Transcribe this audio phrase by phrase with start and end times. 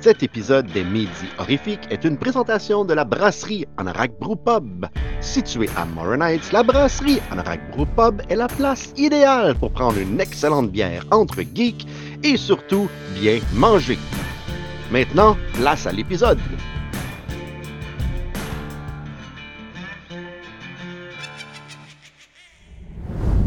[0.00, 4.86] Cet épisode des Midi Horrifiques est une présentation de la brasserie Anorak Brew Pub.
[5.20, 9.98] Située à Morin Heights, la brasserie Anorak Brew Pub est la place idéale pour prendre
[9.98, 11.84] une excellente bière entre geeks
[12.22, 12.88] et surtout
[13.20, 13.98] bien manger.
[14.92, 16.38] Maintenant, place à l'épisode.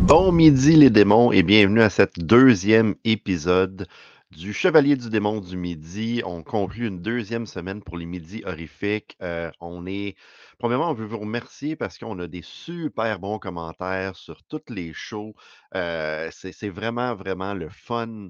[0.02, 3.88] Bon midi les démons et bienvenue à cet deuxième épisode
[4.32, 6.22] du Chevalier du démon du midi.
[6.26, 9.18] On conclut une deuxième semaine pour les midis horrifiques.
[9.22, 10.16] Euh, on est,
[10.58, 14.94] premièrement, on veut vous remercier parce qu'on a des super bons commentaires sur toutes les
[14.94, 15.34] shows.
[15.76, 18.30] Euh, c'est c'est vraiment, vraiment le fun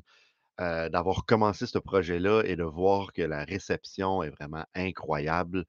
[0.61, 5.65] euh, d'avoir commencé ce projet-là et de voir que la réception est vraiment incroyable.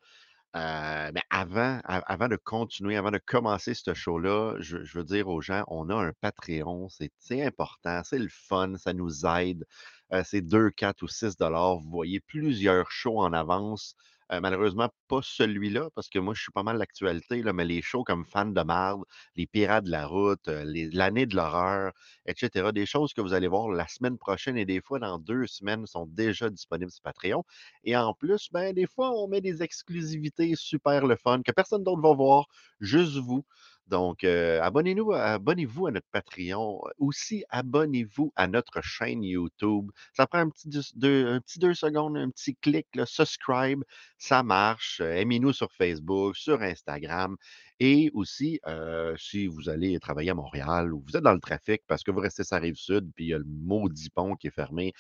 [0.55, 5.41] Euh, mais avant, avant de continuer, avant de commencer ce show-là, je, veux dire aux
[5.41, 9.65] gens, on a un Patreon, c'est c'est important, c'est le fun, ça nous aide.
[10.13, 11.79] Euh, c'est 2, 4 ou 6 dollars.
[11.79, 13.97] Vous voyez plusieurs shows en avance.
[14.31, 18.05] Euh, malheureusement, pas celui-là, parce que moi, je suis pas mal l'actualité, mais les shows
[18.05, 19.03] comme Fan de marde,
[19.37, 21.93] Les Pirates de la route, euh, l'année de l'horreur,
[22.27, 22.73] etc.
[22.73, 25.87] Des choses que vous allez voir la semaine prochaine et des fois dans deux semaines
[25.87, 27.45] sont déjà disponibles sur Patreon.
[27.85, 31.83] Et en plus, ben, des fois, on met des exclusivités super le fun que personne
[31.85, 32.47] d'autre va voir,
[32.81, 33.45] juste vous.
[33.87, 36.81] Donc, euh, abonnez-nous, abonnez-vous à notre Patreon.
[36.99, 39.91] Aussi, abonnez-vous à notre chaîne YouTube.
[40.15, 43.83] Ça prend un petit deux, secondes, un petit clic, subscribe,
[44.19, 45.01] ça marche.
[45.01, 47.37] Euh, Aimez-nous sur Facebook, sur Instagram.
[47.81, 51.83] Et aussi, euh, si vous allez travailler à Montréal ou vous êtes dans le trafic
[51.87, 54.37] parce que vous restez sur la rive sud, puis il y a le maudit pont
[54.37, 54.93] qui est fermé,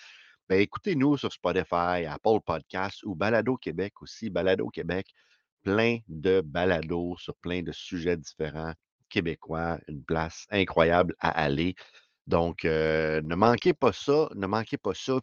[0.49, 4.29] ben, écoutez-nous sur Spotify, Apple Podcasts ou Balado Québec aussi.
[4.29, 5.07] Balado Québec,
[5.63, 8.75] plein de balados sur plein de sujets différents
[9.09, 11.75] québécois, une place incroyable à aller.
[12.27, 15.19] Donc, euh, ne manquez pas ça, ne manquez pas ça.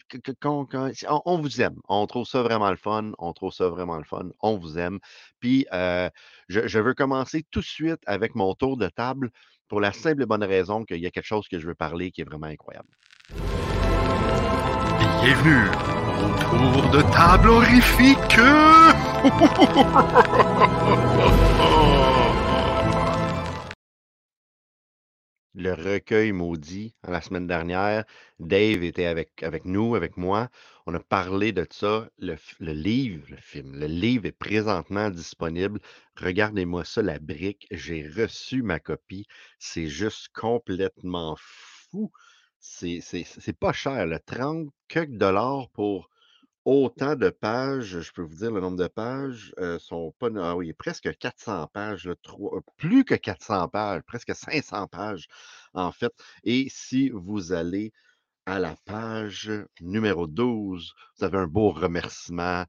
[1.26, 4.30] On vous aime, on trouve ça vraiment le fun, on trouve ça vraiment le fun,
[4.42, 5.00] on vous aime.
[5.40, 6.10] Puis, euh,
[6.50, 9.32] je, je veux commencer tout de suite avec mon tour de table
[9.70, 12.12] pour la simple et bonne raison qu'il y a quelque chose que je veux parler
[12.12, 12.90] qui est vraiment incroyable.
[15.22, 18.40] Bienvenue au tour de table horrifique.
[25.60, 28.06] le recueil maudit hein, la semaine dernière.
[28.40, 30.50] Dave était avec, nous, avec moi.
[30.86, 32.10] On a parlé de ça.
[32.18, 35.80] Le livre, le film, le livre est présentement disponible.
[36.16, 37.68] Regardez-moi ça, la brique.
[37.72, 39.28] J'ai reçu ma copie.
[39.60, 42.12] C'est juste complètement fou.
[42.60, 46.10] C'est pas cher, le 30 quelques dollars pour
[46.66, 50.56] Autant de pages, je peux vous dire le nombre de pages, heu, sont pas ah
[50.78, 52.16] presque 400 pages, euh,
[52.78, 55.28] plus que 400 pages, presque 500 pages,
[55.74, 57.94] en fait et si vous allez
[58.46, 62.66] à la page numéro 12, vous avez un beau remerciement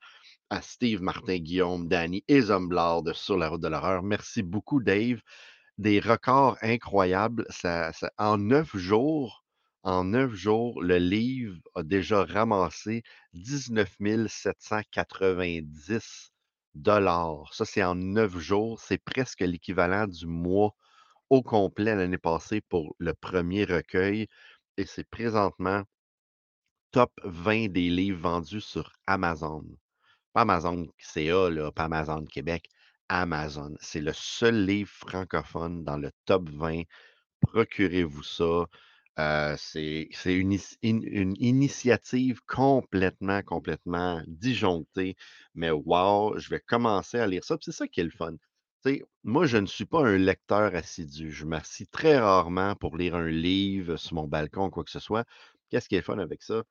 [0.51, 4.03] à Steve, Martin, Guillaume, Danny et Zomblard de Sur la route de l'horreur.
[4.03, 5.21] Merci beaucoup, Dave
[5.79, 7.47] des records incroyables.
[7.51, 9.40] Ça- en neuf jours,
[9.83, 13.03] en neuf jours, le livre a déjà ramassé
[13.35, 13.97] 19
[14.29, 16.33] 790
[16.75, 17.53] dollars.
[17.55, 18.81] Ça, c'est en neuf jours.
[18.81, 20.75] C'est presque l'équivalent du mois
[21.31, 24.29] au complet l'année passée pour le premier recueil.
[24.77, 25.85] Et c'est présentement
[26.93, 29.65] top 20 des livres vendus sur Amazon.
[30.33, 32.69] Pas Amazon CA, là, pas Amazon Québec,
[33.09, 33.75] Amazon.
[33.81, 36.83] C'est le seul livre francophone dans le top 20.
[37.41, 38.67] Procurez-vous ça.
[39.19, 45.17] Euh, c'est une, initiative complètement, complètement disjonctée.
[45.55, 47.57] Mais wow, je vais commencer à lire ça.
[47.61, 48.37] C'est ça qui est le fun.
[49.25, 51.31] Moi, je ne suis pas un lecteur assidu.
[51.33, 55.27] Je m'assis très rarement pour lire un livre sur mon balcon quoi que ce soit.
[55.69, 56.63] Qu'est-ce qui est fun avec ça?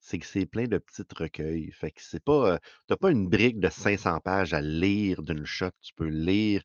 [0.00, 1.70] C'est que c'est plein de petits recueils.
[1.72, 2.58] Fait que c'est pas,
[2.88, 5.70] tu pas une brique de 500 pages à lire d'une shot.
[5.82, 6.62] Tu peux lire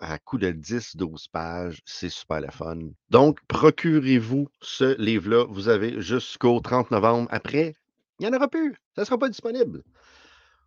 [0.00, 1.80] à coup de 10-12 pages.
[1.84, 2.78] C'est super le fun.
[3.10, 5.44] Donc, procurez-vous ce livre-là.
[5.48, 7.28] Vous avez jusqu'au 30 novembre.
[7.30, 7.74] Après,
[8.18, 8.72] il n'y en aura plus.
[8.94, 9.82] Ça ne sera pas disponible.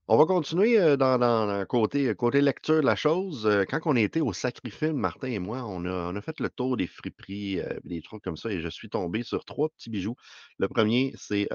[0.08, 3.46] On va continuer, heu, dans dans côté lecture de la chose.
[3.46, 6.88] Heu, quand on était au Sacrifilm, Martin et moi, on a fait le tour des
[6.88, 10.16] friperies, heu, des trucs comme ça et je suis tombé sur 3 petits bijoux.
[10.58, 11.48] Le premier, c'est,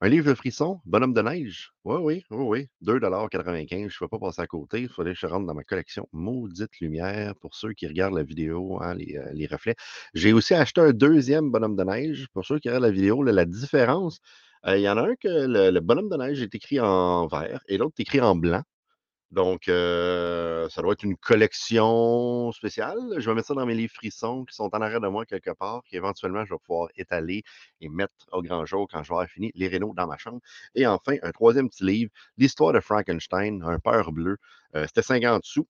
[0.00, 1.72] un livre de frissons, Bonhomme de neige?
[1.84, 4.82] Oui, oui, oui, oui, 2,95 Je ne peux pas passer à côté.
[4.82, 8.22] Il fallait que je rentre dans ma collection Maudite lumière pour ceux qui regardent la
[8.24, 9.74] vidéo, hein, les, heu, les reflets.
[10.14, 13.44] J'ai aussi acheté un deuxième bonhomme de neige pour ceux qui regardent la vidéo, la
[13.44, 14.20] différence,
[14.66, 17.26] Heu, il y en a un que le le bonhomme de neige est écrit en
[17.28, 18.62] vert et l'autre est écrit en blanc.
[19.32, 22.98] Donc, euh, ça doit être une collection spéciale.
[23.18, 25.50] Je vais mettre ça dans mes livres frissons qui sont en arrière de moi quelque
[25.50, 27.42] part, qu'éventuellement je vais pouvoir étaler
[27.80, 30.40] et mettre au grand jour quand je vais avoir fini les rénaux dans ma chambre.
[30.74, 34.36] Et enfin, un troisième petit livre, l'histoire de Frankenstein, un peur bleu.
[34.76, 35.66] Euh, C'était 50 sous.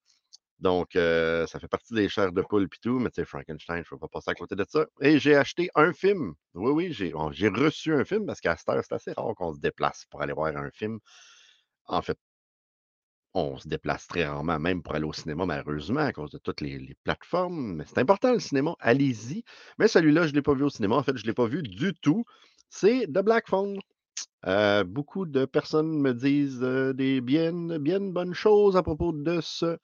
[0.60, 3.76] Donc, euh, ça fait partie des chairs de poule et tout, mais tu sais, Frankenstein,
[3.76, 4.86] je ne peux pas passer à côté de ça.
[5.02, 6.34] Et j'ai acheté un film.
[6.54, 7.12] Oui, oui, j'ai
[7.48, 10.32] reçu un film parce qu'à cette heure, c'est assez rare qu'on se déplace pour aller
[10.32, 10.98] voir un film.
[11.86, 12.18] En fait,
[13.36, 16.62] on se déplace très rarement, même pour aller au cinéma, malheureusement, à cause de toutes
[16.62, 17.76] les, plateformes.
[17.76, 19.44] Mais c'est important le cinéma, allez-y.
[19.78, 20.96] Mais celui-là, je ne l'ai pas vu au cinéma.
[20.96, 22.24] En fait, je ne l'ai pas vu du tout.
[22.70, 23.78] C'est The Black Phone.
[24.46, 29.40] Euh, beaucoup de personnes me disent euh, des bien, bien bonnes choses à propos de
[29.42, 29.76] ce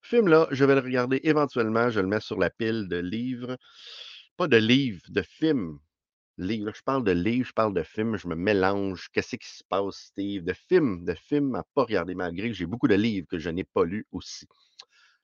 [0.00, 0.48] film-là.
[0.50, 1.90] Je vais le regarder éventuellement.
[1.90, 3.58] Je le mets sur la pile de livres.
[4.38, 5.78] Pas de livres, de films.
[6.38, 9.08] Je parle de livres, je parle de films, je me mélange.
[9.12, 10.44] Qu'est-ce qui se passe, Steve?
[10.44, 13.50] De films, de films à pas regarder, malgré que j'ai beaucoup de livres que je
[13.50, 14.46] n'ai pas lus aussi.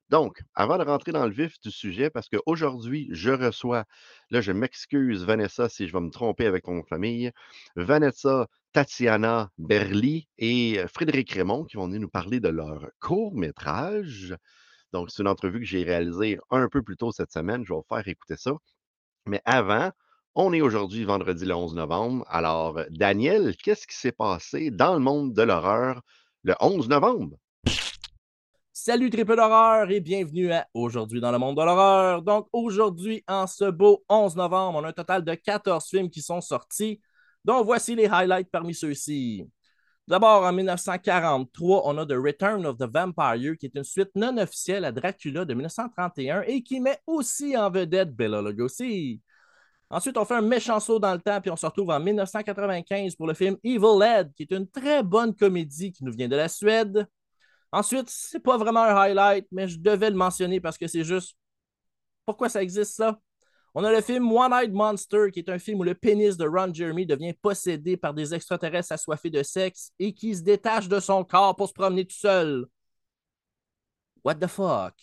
[0.09, 3.85] Donc, avant de rentrer dans le vif du sujet, parce qu'aujourd'hui, je reçois,
[4.31, 7.31] là, je m'excuse, Vanessa, si je vais me tromper avec mon famille,
[7.77, 14.37] Vanessa, Tatiana Berli et euh, Frédéric Raymond qui vont venir nous parler de leur court-métrage.
[14.93, 17.65] Donc, c'est une entrevue que j'ai réalisée un peu plus tôt cette semaine.
[17.65, 18.53] Je vais vous faire écouter ça.
[19.27, 19.93] Mais avant,
[20.35, 22.25] on est aujourd'hui vendredi le 11 novembre.
[22.29, 26.03] Alors, euh, Daniel, qu'est-ce qui s'est passé dans le monde de l'horreur
[26.45, 27.37] le 11 novembre?
[28.73, 32.23] Salut triple d'horreur et bienvenue à Aujourd'hui dans le monde de l'horreur.
[32.23, 36.23] Donc aujourd'hui, en ce beau 11 novembre, on a un total de 14 films qui
[36.23, 37.01] sont sortis,
[37.45, 39.47] dont voici les highlights parmi ceux-ci.
[40.09, 44.39] D'abord, en 1943, on a The Return of the Vampire, qui est une suite non
[44.39, 49.21] officielle à Dracula de 1931 et qui met aussi en vedette Bela Lugosi.
[49.91, 53.17] Ensuite, on fait un méchant saut dans le temps, puis on se retrouve en 1995
[53.17, 56.37] pour le film Evil Ed, qui est une très bonne comédie qui nous vient de
[56.37, 57.09] la Suède.
[57.73, 61.37] Ensuite, c'est pas vraiment un highlight, mais je devais le mentionner parce que c'est juste
[62.25, 63.19] pourquoi ça existe ça.
[63.75, 66.75] On a le film One-Eyed Monster, qui est un film où le pénis de Ron
[66.75, 71.25] Jeremy devient possédé par des extraterrestres assoiffés de sexe et qui se détache de son
[71.25, 72.67] corps pour se promener tout seul.
[74.25, 74.95] What the fuck?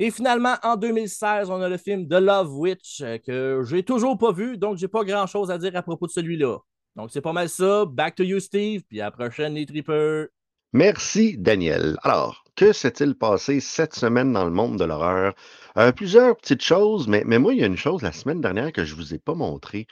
[0.00, 4.16] Et finalement, en 2016, on a le film The Love Witch, euh, que j'ai toujours
[4.16, 6.58] pas vu, donc j'ai pas grand chose à dire à propos de celui-là.
[6.94, 7.84] Donc c'est pas mal ça.
[7.84, 10.28] Back to you, Steve, puis à la prochaine, les tripeurs.
[10.72, 11.96] Merci, Daniel.
[12.02, 15.34] Alors, que s'est-il passé cette semaine dans le monde de l'horreur?
[15.78, 18.84] Euh, plusieurs petites choses, mais, moi, il y a une chose la semaine dernière que
[18.84, 19.86] je ne vous ai pas montré.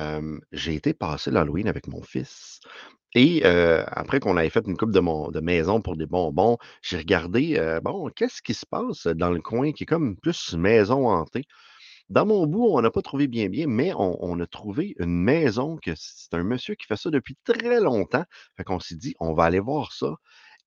[0.00, 2.60] Euh, j'ai été passer l'Halloween avec mon fils.
[3.14, 8.10] Et après qu'on ait fait une coupe de, maison pour des bonbons, j'ai regardé, bon,
[8.14, 11.44] qu'est-ce qui se passe dans le coin qui est comme plus maison hantée?
[12.08, 15.78] Dans mon bout, on n'a pas trouvé bien bien, mais on, a trouvé une maison
[15.82, 18.24] que c'est un monsieur qui fait ça depuis très longtemps.
[18.56, 20.14] Fait qu'on s'est dit, on va aller voir ça.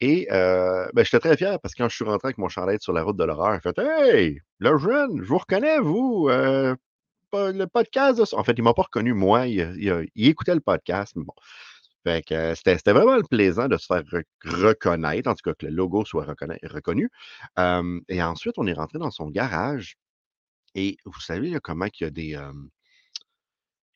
[0.01, 2.93] Et ben, j'étais très fier parce que quand je suis rentré avec mon chandail sur
[2.93, 8.33] la route de l'horreur, il fait Hey, le jeune, je vous reconnais, vous, le podcast.
[8.33, 9.47] En fait, il ne m'a pas reconnu, moi.
[9.47, 11.33] Il, il écoutait le podcast, mais bon.
[12.05, 15.65] Fait que euh, c'était vraiment plaisant de se faire re- reconnaître, en tout cas que
[15.65, 17.09] le logo soit reconnu.
[18.09, 19.97] Et ensuite, on est rentré dans son garage.
[20.75, 21.87] Et vous savez comment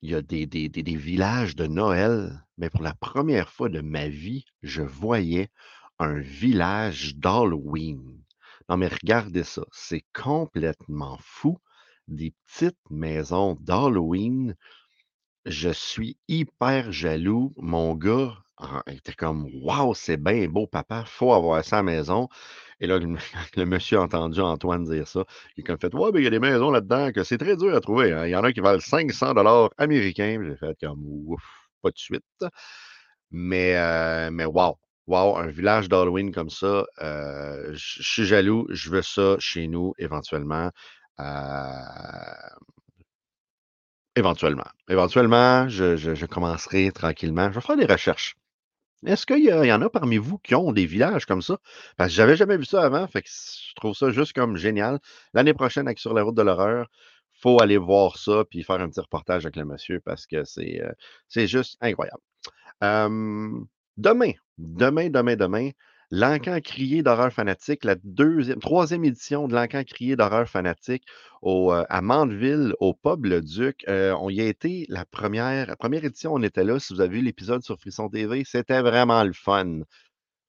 [0.01, 4.45] il y a des villages de Noël, mais pour la première fois de ma vie,
[4.61, 5.49] je voyais
[5.99, 8.21] un village d'Halloween.
[8.69, 11.57] Non, mais regardez ça, c'est complètement fou.
[12.07, 14.55] Des petites maisons d'Halloween.
[15.45, 17.53] Je suis hyper jaloux.
[17.57, 18.33] Mon gars
[18.87, 22.27] était comme Waouh, c'est bien beau, papa, faut avoir ça à maison.
[22.81, 22.99] Et là,
[23.57, 25.23] le, monsieur a entendu Antoine dire ça.
[25.57, 27.55] Il a comme fait Ouais, mais il y a des maisons là-dedans que c'est très
[27.57, 28.13] dur à trouver.
[28.13, 28.25] hein.
[28.25, 30.41] Il y en a qui valent 500 dollars américains.
[30.45, 31.41] J'ai fait comme Ouf,
[31.81, 32.23] pas de suite.
[33.31, 34.77] Mais, euh, mais wow.
[35.07, 37.73] Wow, un village d'Halloween comme ça, je
[38.03, 38.67] suis jaloux.
[38.69, 40.69] Je veux ça chez nous éventuellement.
[44.15, 44.67] Éventuellement.
[44.89, 47.49] Éventuellement, je, commencerai tranquillement.
[47.49, 48.35] Je vais faire des recherches.
[49.05, 51.57] Est-ce qu'il y, en a parmi vous qui ont des villages comme ça?
[51.95, 54.99] Parce que j'avais jamais vu ça avant, fait que je trouve ça juste comme génial.
[55.33, 56.89] L'année prochaine, avec Sur la route de l'horreur,
[57.41, 60.81] faut aller voir ça puis faire un petit reportage avec le monsieur parce que c'est
[60.81, 62.19] euh, juste incroyable.
[63.99, 65.69] Demain, demain, demain, demain,
[66.11, 71.03] l'Encan crié d'horreur fanatique, la deuxième, troisième édition de l'Encan crié d'horreur fanatique
[71.43, 73.85] euh, à Mandeville, au pub Duc.
[73.87, 76.79] Euh, on y a été la première, première édition, on était là.
[76.79, 79.81] Si vous avez vu l'épisode sur Frisson TV, c'était vraiment le fun.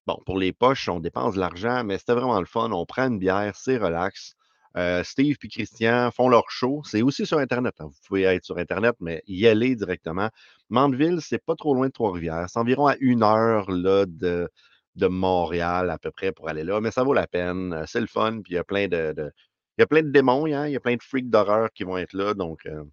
[0.06, 2.70] Bon, pour les poches, on dépense de l'argent, mais c'était vraiment le fun.
[2.72, 4.34] On prend une bière, c'est relax.
[4.76, 6.82] Euh, Steve et Christian font leur show.
[6.84, 7.74] C'est aussi sur Internet.
[7.80, 7.86] hein.
[7.86, 10.30] Vous pouvez être sur Internet, mais y aller directement.
[10.70, 12.46] Mandeville, c'est pas trop loin de Trois-Rivières.
[12.48, 14.48] C'est environ à une heure là, de,
[14.96, 17.72] de Montréal à peu près pour aller là, mais ça vaut la peine.
[17.72, 19.14] euh, C'est le fun, puis il y a plein de,
[19.78, 21.84] il y a plein de démons, hein, il y a plein de freaks d'horreur qui
[21.84, 22.84] vont être là, donc euh,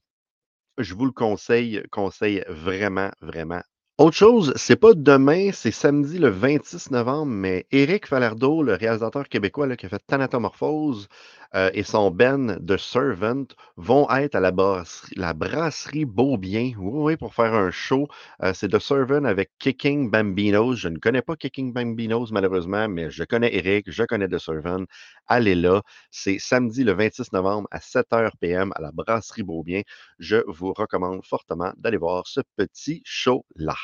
[0.78, 3.62] je vous le conseille, conseille vraiment, vraiment.
[3.98, 9.28] Autre chose, c'est pas demain, c'est samedi le 26 novembre, mais Éric Falardeau, le réalisateur
[9.28, 11.08] québécois qui a fait Thanatomorphose
[11.56, 17.14] euh, et son Ben The Servant vont être à la brasserie, la brasserie Beaubien, oui,
[17.14, 18.08] oui, pour faire un show.
[18.44, 20.76] Euh, c'est The Servant avec Kicking Bambinos.
[20.76, 24.86] Je ne connais pas Kicking Bambinos, malheureusement, mais je connais Eric, je connais The Servant.
[25.28, 25.82] Allez là.
[26.12, 29.82] C'est samedi le 26 novembre à 7h PM à la brasserie Beaubien.
[30.20, 33.76] Je vous recommande fortement d'aller voir ce petit show-là.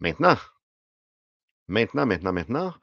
[0.00, 0.36] Maintenant,
[1.68, 2.74] maintenant, maintenant, maintenant,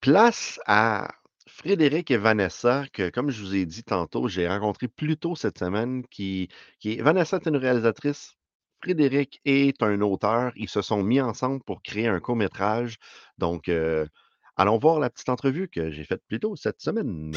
[0.00, 1.08] place à
[1.48, 5.58] Frédéric et Vanessa, que comme je vous ai dit tantôt, j'ai rencontré plus tôt cette
[5.58, 6.48] semaine, qui,
[6.84, 8.36] est, Vanessa est une réalisatrice,
[8.82, 10.52] Frédéric est un auteur.
[10.56, 12.96] Ils se sont mis ensemble pour créer un court-métrage.
[13.38, 14.06] Donc, euh,
[14.56, 17.32] allons voir la petite entrevue que j'ai faite plus tôt cette semaine.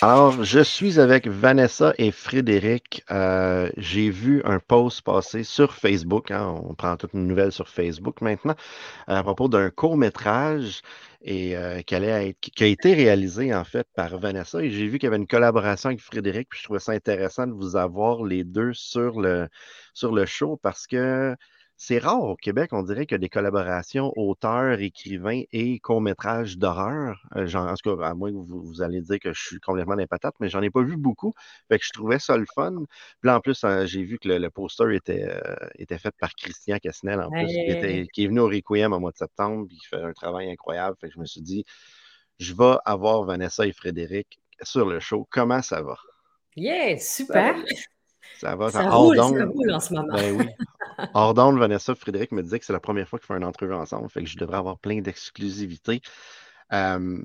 [0.00, 3.02] Alors, je suis avec Vanessa et Frédéric.
[3.10, 6.30] Euh, j'ai vu un post passer sur Facebook.
[6.30, 8.54] hein, on prend toute une nouvelle sur Facebook maintenant
[9.08, 10.82] à propos d'un court métrage
[11.22, 14.62] et euh, qui, allait être- qui a été réalisé en fait par Vanessa.
[14.62, 16.48] Et j'ai vu qu'il y avait une collaboration avec Frédéric.
[16.50, 19.48] Puis je trouvais ça intéressant de vous avoir les deux sur le,
[19.94, 21.36] sur le show parce que
[21.80, 26.58] c'est rare au Québec, on dirait qu'il y a des collaborations auteurs, écrivains et courts-métrages
[26.58, 27.22] d'horreur.
[27.36, 29.94] Euh, en tout cas, à moins que vous, vous allez dire que je suis complètement
[29.96, 31.34] des patates, mais j'en ai pas vu beaucoup.
[31.68, 32.74] Fait que je trouvais ça le fun.
[33.20, 36.14] Puis là, en plus, hein, j'ai vu que le, le poster était, euh, était fait
[36.18, 39.16] par Christian Casnel, en plus, qui, était- qui est venu au Requiem au mois de
[39.18, 40.96] septembre, puis qui fait un travail incroyable.
[41.00, 41.64] Fait que je me suis dit,
[42.38, 45.26] je vais avoir Vanessa et Frédéric sur le show.
[45.30, 45.96] Comment ça va?
[46.56, 47.34] Yeah, super.
[47.34, 47.54] Ça va?
[48.36, 49.50] Ça hors roule, ça d'onde?
[49.54, 50.14] roule en ce moment.
[50.14, 50.46] Ben oui.
[51.14, 53.74] Hors d'onde, Vanessa Frédéric me disaient que c'est la première fois qu'ils font une entrevue
[53.74, 56.00] ensemble, fait que je devrais avoir plein d'exclusivités.
[56.72, 57.20] Euh,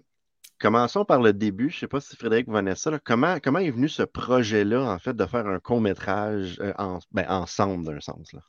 [0.60, 1.70] commençons par le début.
[1.70, 4.82] Je ne sais pas si Frédéric ou Vanessa, là, comment, comment est venu ce projet-là,
[4.82, 8.32] en fait, de faire un court-métrage euh, en- ben, ensemble, d'un sens?
[8.34, 8.40] Là?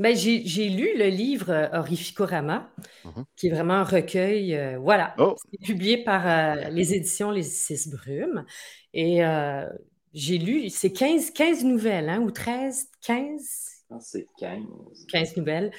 [0.00, 2.68] Ben, j'ai, j'ai lu le livre euh, Horrificorama,
[3.04, 3.24] Mhm.
[3.36, 4.56] qui est vraiment un recueil.
[4.56, 5.14] euh, voilà.
[5.18, 5.36] Oh!
[5.52, 8.44] C'est publié par euh, les éditions Les Six Brumes.
[8.92, 9.68] Et euh,
[10.14, 13.40] j'ai lu, c'est 15, 15 nouvelles, hein, ou 13, 15,
[13.82, 14.62] Je pense que c'est 15.
[15.08, 15.72] 15 nouvelles.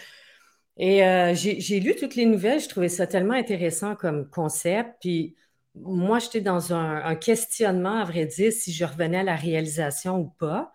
[0.77, 4.97] Et euh, j'ai j'ai lu toutes les nouvelles, je trouvais ça tellement intéressant comme concept.
[4.99, 5.35] Puis
[5.73, 10.19] moi, j'étais dans un, un questionnement, à vrai dire, si je revenais à la réalisation
[10.19, 10.73] ou pas.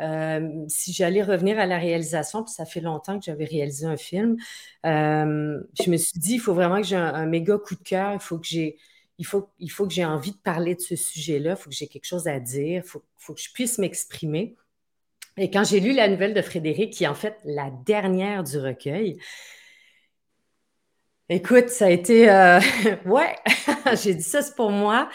[0.00, 3.98] Euh, si j'allais revenir à la réalisation, puis ça fait longtemps que j'avais réalisé un
[3.98, 4.36] film,
[4.86, 7.82] euh, je me suis dit, il faut vraiment que j'ai un, un méga coup de
[7.82, 8.78] cœur, il faut que j'ai
[9.20, 11.76] il faut, il faut que j'ai envie de parler de ce sujet-là, il faut que
[11.76, 14.56] j'ai quelque chose à dire, il faut, faut que je puisse m'exprimer.
[15.36, 18.58] Et quand j'ai lu la nouvelle de Frédéric, qui est en fait la dernière du
[18.58, 19.18] recueil,
[21.28, 22.30] écoute, ça a été...
[22.30, 22.60] euh,
[23.04, 23.36] ouais,
[24.02, 25.10] j'ai dit ça, c'est pour moi.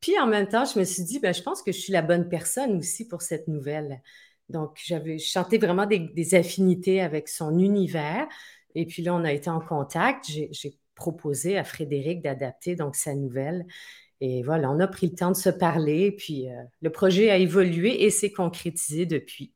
[0.00, 2.02] Puis en même temps, je me suis dit, ben, je pense que je suis la
[2.02, 4.02] bonne personne aussi pour cette nouvelle.
[4.48, 8.26] Donc, j'avais chanté vraiment des, des affinités avec son univers.
[8.74, 10.26] Et puis là, on a été en contact.
[10.26, 13.66] J'ai proposé à Frédéric d'adapter donc sa nouvelle.
[14.20, 16.12] Et voilà, on a pris le temps de se parler.
[16.12, 19.54] Puis euh, le projet a évolué et s'est concrétisé depuis.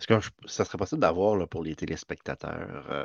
[0.00, 3.04] Est-ce que je- ça serait possible d'avoir là, pour les téléspectateurs euh,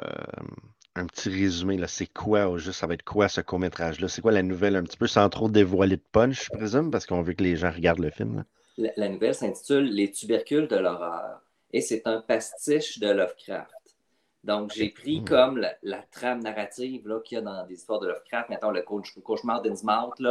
[0.95, 1.77] un petit résumé?
[1.77, 4.07] là, C'est quoi, au juste, ça va être quoi ce court-métrage-là?
[4.07, 7.05] C'est quoi la nouvelle, un petit peu sans trop dévoiler de punch, je présume, parce
[7.05, 8.37] qu'on veut que les gens regardent le film.
[8.37, 8.45] là?
[8.77, 11.41] La, la nouvelle s'intitule Les tubercules de l'horreur
[11.73, 13.74] et c'est un pastiche de Lovecraft.
[14.45, 15.25] Donc, j'ai pris Hmm.
[15.25, 18.83] comme la, la trame narrative qu'il y a dans des histoires de Lovecraft, mettons le
[18.83, 20.21] cauch- cauchemar d'Innsmouth,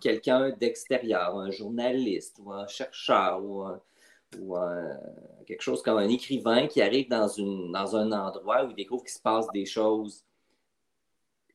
[0.00, 3.80] quelqu'un d'extérieur, un journaliste ou un chercheur ou, un-
[4.38, 4.98] ou un-
[5.46, 9.02] quelque chose comme un écrivain qui arrive dans, une, dans un endroit où il découvre
[9.04, 10.22] qu'il se passe des choses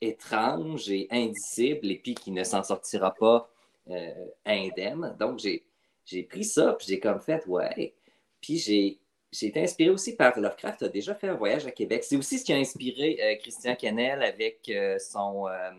[0.02, 3.50] étranges et indicibles et puis qui ne s'en sortira pas
[3.90, 5.16] euh, indemne.
[5.20, 5.64] Donc, j'ai
[6.06, 7.94] j'ai pris ça, puis j'ai comme fait, ouais.
[8.40, 8.98] Puis j'ai
[9.32, 12.04] j'ai été inspiré aussi par Lovecraft, a déjà fait un voyage à Québec.
[12.04, 15.72] C'est aussi ce qui a inspiré euh, Christian Canel avec euh, son euh,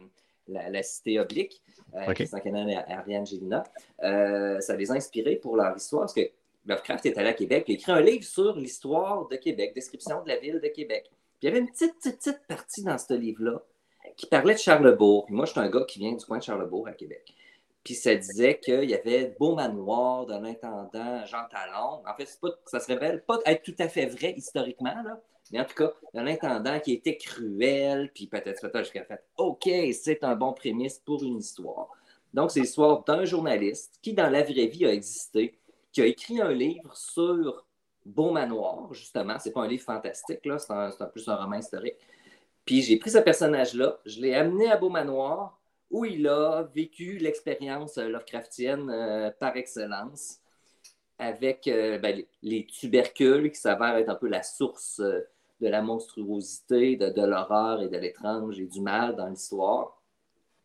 [0.46, 1.62] la, la Cité oblique.
[2.14, 3.64] Christian Canel et Ariane Gélina.
[3.98, 6.30] Ça les a inspirés pour leur histoire, parce que
[6.66, 10.22] Lovecraft est allé à Québec, il a écrit un livre sur l'histoire de Québec, description
[10.22, 11.06] de la ville de Québec.
[11.08, 13.62] Puis il y avait une petite, petite, petite partie dans ce livre-là
[14.16, 15.24] qui parlait de Charlebourg.
[15.24, 17.32] Puis moi, je suis un gars qui vient du coin de Charlebourg à Québec.
[17.84, 22.02] Puis ça disait qu'il y avait beau manoir de l'intendant Jean Talon.
[22.06, 25.20] En fait, pas, ça se révèle pas être tout à fait vrai historiquement, là.
[25.52, 29.68] mais en tout cas, de l'intendant qui était cruel, puis peut-être peut jusqu'à fait OK,
[29.92, 31.88] c'est un bon prémisse pour une histoire.
[32.34, 35.58] Donc, c'est l'histoire d'un journaliste qui, dans la vraie vie, a existé,
[35.92, 37.64] qui a écrit un livre sur
[38.04, 39.38] Beau Manoir, justement.
[39.38, 41.96] C'est pas un livre fantastique, c'est un, plus un roman historique.
[42.64, 45.57] Puis j'ai pris ce personnage-là, je l'ai amené à Beau Manoir,
[45.90, 50.40] où il a vécu l'expérience Lovecraftienne par excellence
[51.18, 55.28] avec euh, ben, les, tubercules qui s'avèrent être un peu la source euh,
[55.60, 60.00] de la monstruosité, de, l'horreur et de l'étrange et du mal dans l'histoire.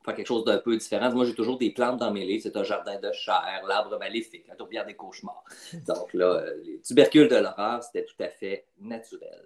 [0.02, 1.12] Enfin, quelque chose d'un peu différent.
[1.12, 2.44] Moi, j'ai toujours des plantes dans mes livres.
[2.44, 5.44] C'est un jardin de chair, l'arbre maléfique, la tourbière des cauchemars.
[5.88, 9.46] Donc là, euh, les tubercules de l'horreur, c'était tout à fait naturel.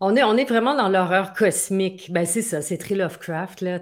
[0.00, 2.10] On est, on est vraiment dans l'horreur cosmique.
[2.10, 3.60] Ben, c'est ça, c'est très Lovecraft.
[3.60, 3.78] Là,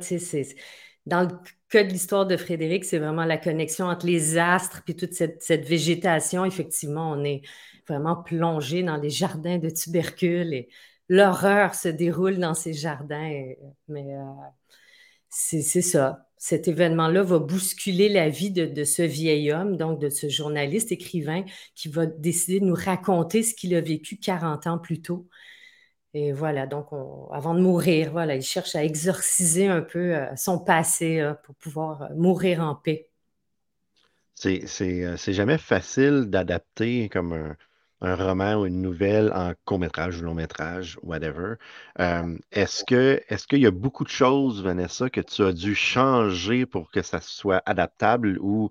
[1.07, 1.28] dans le
[1.69, 5.66] cas de l'histoire de Frédéric, c'est vraiment la connexion entre les astres puis toute cette,
[5.66, 6.45] végétation.
[6.45, 7.42] Effectivement, on est
[7.88, 10.69] vraiment plongé dans les jardins de tubercules et
[11.09, 13.30] l'horreur se déroule dans ces jardins.
[13.88, 14.23] mais euh,
[15.28, 16.26] c'est ça.
[16.37, 20.90] Cet événement-là va bousculer la vie de, de, ce vieil homme, donc de ce journaliste
[20.90, 25.28] écrivain qui va décider de nous raconter ce qu'il a vécu 40 ans plus tôt.
[26.12, 26.88] Et voilà, donc
[27.31, 31.55] avant de mourir, voilà, il cherche à exorciser un peu euh, son passé euh, pour
[31.55, 33.09] pouvoir euh, mourir en paix.
[34.35, 37.55] C'est jamais facile d'adapter comme
[38.00, 41.57] un, roman ou une nouvelle en court-métrage ou long-métrage, whatever.
[42.50, 42.83] est-ce
[43.29, 47.02] est-ce qu'il y a beaucoup de choses, Vanessa, que tu as dû changer pour que
[47.02, 48.71] ça soit adaptable ou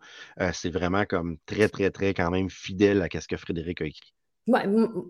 [0.53, 4.13] c'est vraiment comme très, très, très quand même fidèle à ce que Frédéric a écrit?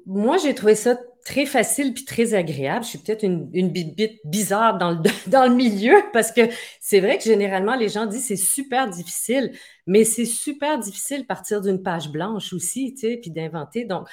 [0.05, 2.83] Moi, j'ai trouvé ça très facile puis très agréable.
[2.83, 3.71] Je suis peut-être une, une
[4.25, 4.97] bizarre dans le,
[5.29, 6.41] dans le milieu parce que
[6.79, 9.51] c'est vrai que généralement, les gens disent c'est super difficile,
[9.87, 13.85] mais c'est super difficile partir d'une page blanche aussi, tu sais, puis d'inventer.
[13.85, 14.07] Donc,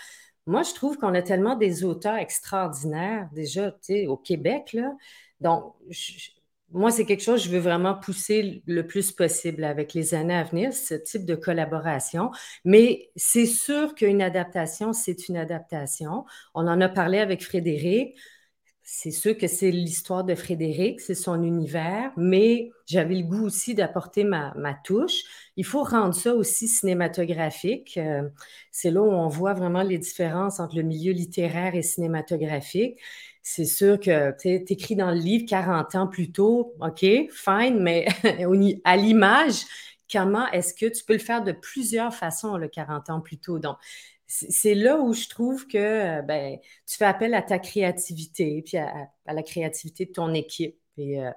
[0.47, 4.93] moi, je trouve qu'on a tellement des auteurs extraordinaires déjà, tu sais, au Québec, là.
[5.41, 6.31] Donc, je,
[6.73, 10.35] moi, c'est quelque chose que je veux vraiment pousser le plus possible avec les années
[10.35, 12.31] à venir, ce type de collaboration.
[12.65, 16.25] Mais c'est sûr qu'une adaptation, c'est une adaptation.
[16.55, 18.17] On en a parlé avec Frédéric.
[18.83, 23.75] C'est sûr que c'est l'histoire de Frédéric, c'est son univers, mais j'avais le goût aussi
[23.75, 24.53] d'apporter ma,
[24.85, 25.25] touche.
[25.57, 27.97] Il faut rendre ça aussi cinématographique.
[27.97, 28.29] Euh,
[28.71, 33.01] c'est là où on voit vraiment les différences entre le milieu littéraire et cinématographique
[33.49, 38.09] c'est sûr que tu écris dans le livre 40 ans plus tôt, OK, fine, mais
[38.85, 39.63] à l'image,
[40.11, 43.61] comment est-ce que tu peux le faire de plusieurs façons, le 40 ans plus tôt?
[43.61, 43.77] Donc,
[44.27, 49.09] c'est là où je trouve que ben, tu fais appel à ta créativité, puis à,
[49.27, 50.77] la créativité de ton équipe.
[50.99, 51.31] Euh,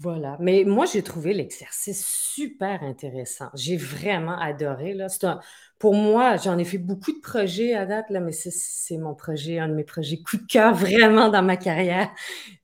[0.00, 0.36] voilà.
[0.40, 3.48] Mais moi, j'ai trouvé l'exercice super intéressant.
[3.54, 4.92] J'ai vraiment adoré.
[4.92, 5.06] Là.
[5.22, 5.40] Un,
[5.78, 9.68] pour moi, j'en ai fait beaucoup de projets à date, mais c'est mon projet, un
[9.68, 12.10] de mes projets coup de cœur vraiment dans ma carrière.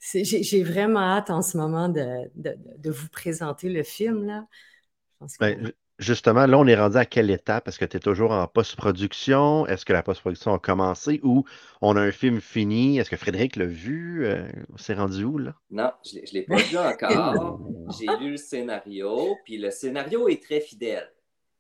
[0.00, 4.26] J'ai vraiment hâte en ce moment de, vous présenter le film.
[4.26, 4.46] Là.
[5.38, 7.68] Ben, justement, là, on est rendu à quelle étape?
[7.68, 9.66] Est-ce que tu es toujours en post-production?
[9.66, 11.44] Est-ce que la post-production a commencé ou
[11.80, 12.98] on a un film fini?
[12.98, 14.26] Est-ce que Frédéric l'a vu?
[14.26, 15.54] Euh, c'est rendu où, là?
[15.70, 17.60] Non, je ne l'ai pas vu encore.
[17.98, 21.08] J'ai lu le scénario, puis le scénario est très fidèle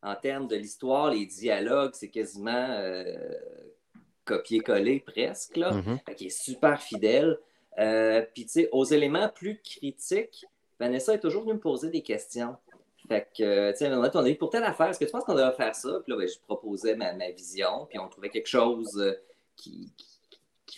[0.02, 3.34] en termes de l'histoire, les dialogues, c'est quasiment euh,
[4.24, 6.14] copier-coller presque, là, mm-hmm.
[6.14, 7.38] qui est super fidèle.
[7.78, 10.46] Euh, puis, tu sais, aux éléments plus critiques,
[10.78, 12.56] Vanessa est toujours venue me poser des questions.
[13.10, 15.34] Fait que, tu sais, on a dit pour telle affaire, est-ce que tu penses qu'on
[15.34, 15.98] devrait faire ça?
[16.04, 19.14] Puis là, ben, je proposais ma, vision, puis on trouvait quelque chose euh,
[19.56, 19.92] qui,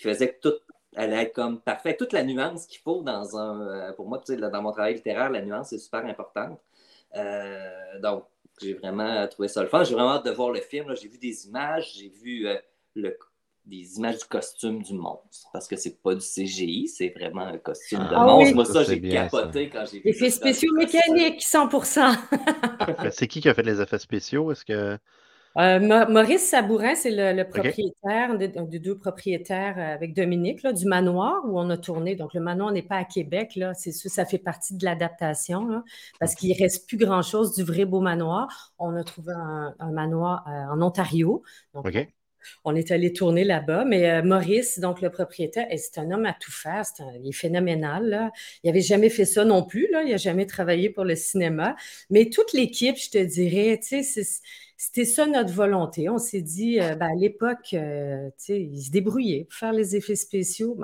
[0.00, 0.54] faisait que tout
[0.96, 1.94] allait être comme parfait.
[1.94, 3.92] Toute la nuance qu'il faut dans un.
[3.92, 6.58] Pour moi, tu sais, dans mon travail littéraire, la nuance est super importante.
[8.00, 8.24] donc,
[8.62, 9.84] j'ai vraiment trouvé ça le fun.
[9.84, 10.94] J'ai vraiment hâte de voir le film.
[10.96, 12.56] J'ai vu des images, j'ai vu euh,
[12.94, 13.18] le,
[13.64, 15.48] des images du costume du monstre.
[15.52, 18.54] Parce que c'est pas du CGI, c'est vraiment un costume de ah monstre.
[18.54, 23.10] Moi, ça, j'ai capoté quand j'ai vu Effets spéciaux mécaniques, 100%.
[23.10, 24.50] c'est qui qui a fait les effets spéciaux?
[24.52, 24.98] Est-ce que.
[25.58, 31.60] Euh, Maurice Sabourin, c'est le, propriétaire, des, deux propriétaires euh, avec Dominique, du manoir où
[31.60, 32.16] on a tourné.
[32.16, 35.82] Donc, le manoir n'est pas à Québec, là, c'est sûr, ça fait partie de l'adaptation,
[36.18, 38.72] parce qu'il ne reste plus grand-chose du vrai beau manoir.
[38.78, 41.42] On a trouvé un, manoir euh, en Ontario.
[42.64, 46.52] On est allé tourner là-bas, mais Maurice, donc le propriétaire, c'est un homme à tout
[46.52, 46.82] faire,
[47.20, 48.30] il est phénoménal.
[48.62, 50.02] Il n'avait jamais fait ça non plus, là.
[50.02, 51.76] il n'a jamais travaillé pour le cinéma.
[52.10, 56.08] Mais toute l'équipe, je te dirais, c'était ça notre volonté.
[56.08, 60.16] On s'est dit, euh, ben, à l'époque, euh, ils se débrouillaient pour faire les effets
[60.16, 60.78] spéciaux.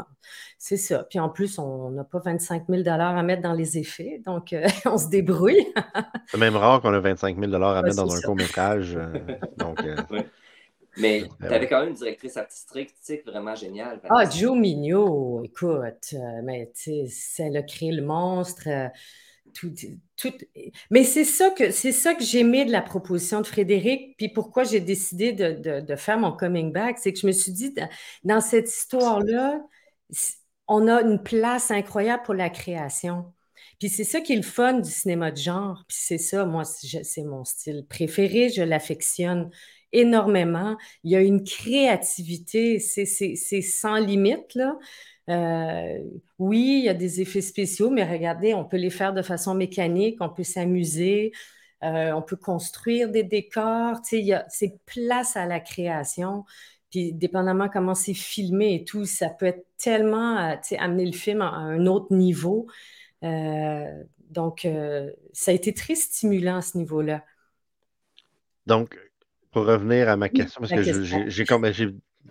[0.59, 1.05] c'est ça.
[1.11, 4.67] Puis en plus, on n'a pas 25 000 à mettre dans les effets, donc euh,
[4.87, 5.67] on se débrouille.
[6.27, 8.99] c'est même rare qu'on a 25 000 à mettre dans un court-métrage.
[9.57, 9.81] donc,
[10.99, 14.01] Mais tu avais quand même une directrice artistique vraiment géniale.
[14.11, 16.71] Ah, Joe Mignot, écoute, mais
[17.39, 18.69] elle a créé le monstre
[19.55, 19.73] tout,
[20.17, 20.33] tout...
[20.91, 24.65] Mais c'est ça que c'est ça que j'aimais de la proposition de Frédéric, puis pourquoi
[24.65, 27.75] j'ai décidé de, de, faire mon coming back, c'est que je me suis dit,
[28.25, 29.61] dans cette histoire-là,
[30.67, 33.33] on a une place incroyable pour la création.
[33.79, 35.85] Puis c'est ça qui est le fun du cinéma de genre.
[35.89, 39.51] Puis c'est ça, moi, c'est mon style préféré, je l'affectionne
[39.93, 40.77] énormément.
[41.05, 44.77] Il y a une créativité, c'est sans limite, là.
[45.29, 45.99] Euh,
[46.39, 49.55] oui, il y a des effets spéciaux, mais regardez, on peut les faire de façon
[49.55, 51.33] mécanique, on peut s'amuser,
[51.85, 54.01] euh, on peut construire des décors.
[54.03, 56.45] Tu sais, c'est place à la création.
[56.91, 61.43] Puis, dépendamment comment c'est filmé et tout, ça peut être tellement, euh, amener le film
[61.43, 62.67] à un autre niveau.
[64.31, 64.67] donc,
[65.33, 67.25] ça a été très stimulant à ce niveau-là.
[68.67, 68.99] Donc,
[69.59, 71.71] pour revenir à ma question, parce que j'ai comme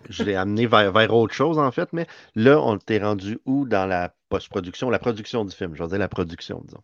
[0.08, 3.66] je l'ai amené vers, vers, autre chose, en fait, mais là, on t'est rendu où
[3.66, 5.74] dans la post-production, la production du film?
[5.74, 6.82] Je veux dire la production, disons.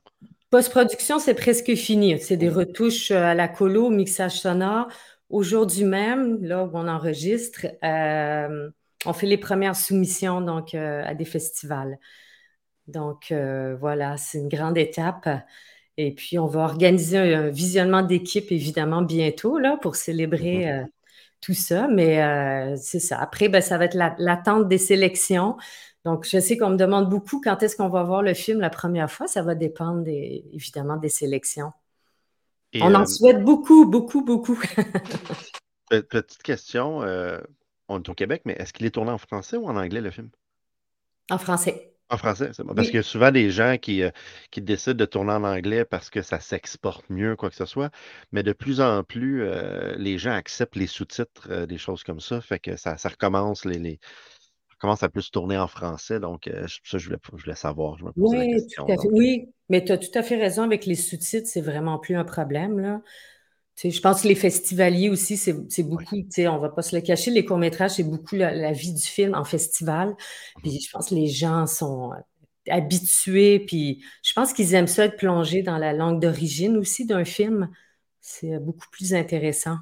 [0.50, 2.18] Post-production, c'est presque fini.
[2.20, 4.88] C'est des retouches euh, à la colo, mixage sonore.
[5.30, 8.70] Aujourd'hui même, là où on enregistre, euh,
[9.06, 11.98] on fait les premières soumissions donc, euh, à des festivals.
[12.86, 13.32] Donc
[13.80, 15.26] voilà, c'est une grande étape.
[15.96, 20.86] Et puis, on va organiser un, visionnement d'équipe, évidemment, bientôt, là, pour célébrer mm-hmm
[21.44, 21.88] tout ça.
[21.88, 23.18] Mais euh, c'est ça.
[23.20, 25.56] Après, ben, ça va être l'attente des sélections.
[26.04, 28.70] Donc, je sais qu'on me demande beaucoup quand est-ce qu'on va voir le film la
[28.70, 29.26] première fois.
[29.26, 31.72] Ça va dépendre des, évidemment des sélections.
[32.80, 34.58] on en euh, souhaite beaucoup, beaucoup, beaucoup.
[35.90, 37.02] petite question.
[37.02, 37.40] Euh,
[37.88, 40.10] on est au Québec, mais est-ce qu'il est tourné en français ou en anglais, le
[40.10, 40.30] film?
[41.30, 41.93] En français.
[42.10, 42.74] En français, c'est bon.
[42.74, 44.10] Parce qu'il y a souvent des gens qui, euh,
[44.50, 47.90] qui décident de tourner en anglais parce que ça s'exporte mieux, quoi que ce soit.
[48.30, 52.20] Mais de plus en plus, euh, les gens acceptent les sous-titres, euh, des choses comme
[52.20, 52.40] ça.
[52.40, 54.00] Fait que ça, recommence les, les
[54.78, 56.20] commence à plus tourner en français.
[56.20, 56.50] Donc,
[56.84, 57.96] ça, je voulais, je voulais savoir.
[57.96, 58.54] Je me oui,
[59.10, 62.24] oui, mais tu as tout à fait raison avec les sous-titres, c'est vraiment plus un
[62.24, 62.78] problème.
[62.78, 63.00] Là
[63.82, 67.02] je pense que les festivaliers aussi, c'est beaucoup, sais, on ne va pas se le
[67.02, 70.14] cacher, les courts-métrages, c'est beaucoup la, vie du film en festival.
[70.62, 72.16] Puis je pense que les gens sont euh,
[72.70, 77.24] habitués, puis je pense qu'ils aiment ça être plongés dans la langue d'origine aussi d'un
[77.24, 77.68] film.
[78.20, 79.76] C'est beaucoup plus intéressant.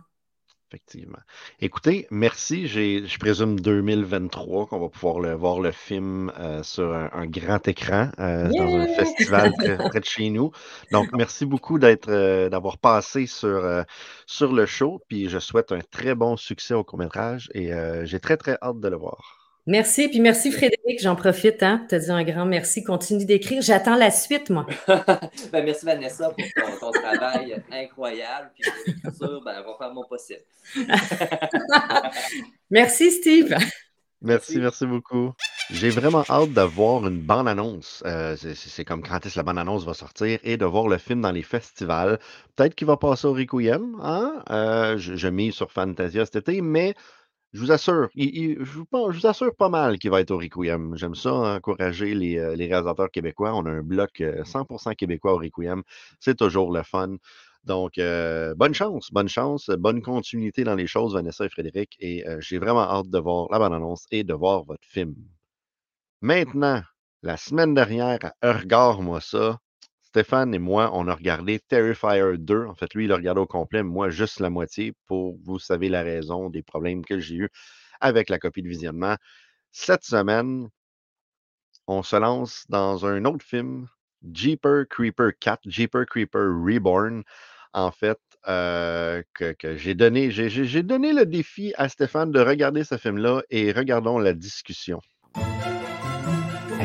[0.73, 1.19] Effectivement.
[1.61, 2.67] Écoutez, merci.
[2.67, 8.09] Je présume 2023 qu'on va pouvoir le, voir le film euh, sur un, grand écran
[8.19, 10.51] euh, dans un festival près, de chez nous.
[10.91, 13.85] Donc, merci beaucoup d'être, euh, d'avoir passé sur,
[14.25, 15.03] sur le show.
[15.09, 17.71] Puis je souhaite un très bon succès au court-métrage et
[18.05, 19.42] j'ai très, très hâte de le voir.
[19.67, 22.83] Merci, puis merci Frédéric, j'en profite, hein, te dire un grand merci.
[22.83, 23.63] Continue d'écrire.
[23.63, 24.67] J'attends la suite, moi.
[24.89, 28.51] ben, merci Vanessa pour ton, travail incroyable.
[28.55, 28.69] Puis
[29.05, 30.41] ben, on va faire mon possible.
[32.71, 33.57] merci Steve.
[34.21, 35.33] Merci, merci beaucoup.
[35.71, 38.03] J'ai vraiment hâte de voir une bande-annonce.
[38.05, 41.31] Euh, c'est comme quand est-ce la bande-annonce va sortir et de voir le film dans
[41.31, 42.19] les festivals.
[42.57, 43.97] Peut-être qu'il va passer au Requiem.
[44.03, 44.43] Hein?
[44.51, 46.95] Euh, je, je mise sur Fantasia cet été, mais
[47.53, 50.97] je vous assure, je, vous, assure pas mal qu'il va être au Requiem.
[50.97, 53.55] J'aime ça, encourager les, euh, réalisateurs québécois.
[53.55, 55.83] On a un bloc 100% euh, québécois au Requiem.
[56.19, 57.17] C'est toujours le fun.
[57.65, 61.95] Donc, euh, bonne chance, bonne chance, bonne continuité dans les choses, Vanessa et Frédéric.
[62.01, 65.15] Et j'ai vraiment hâte de voir la bande-annonce et de voir votre film.
[66.23, 66.83] Maintenant,
[67.23, 69.59] la semaine dernière, regarde-moi ça.
[70.13, 72.67] Stéphane et moi, on a regardé Terrifier 2.
[72.67, 75.89] En fait, lui, il a regardé au complet, moi, juste la moitié pour vous savez
[75.89, 77.49] la raison des problèmes que j'ai eu
[77.99, 79.17] avec la copie de visionnement.
[79.71, 80.69] Cette semaine,
[81.87, 83.89] on se lance dans un autre film,
[84.35, 87.23] Jeeper Creeper 4, Jeeper Creeper Reborn.
[87.73, 92.99] En fait, euh, que j'ai donné, j'ai donné le défi à Stéphane de regarder ce
[92.99, 95.01] film-là et regardons la discussion.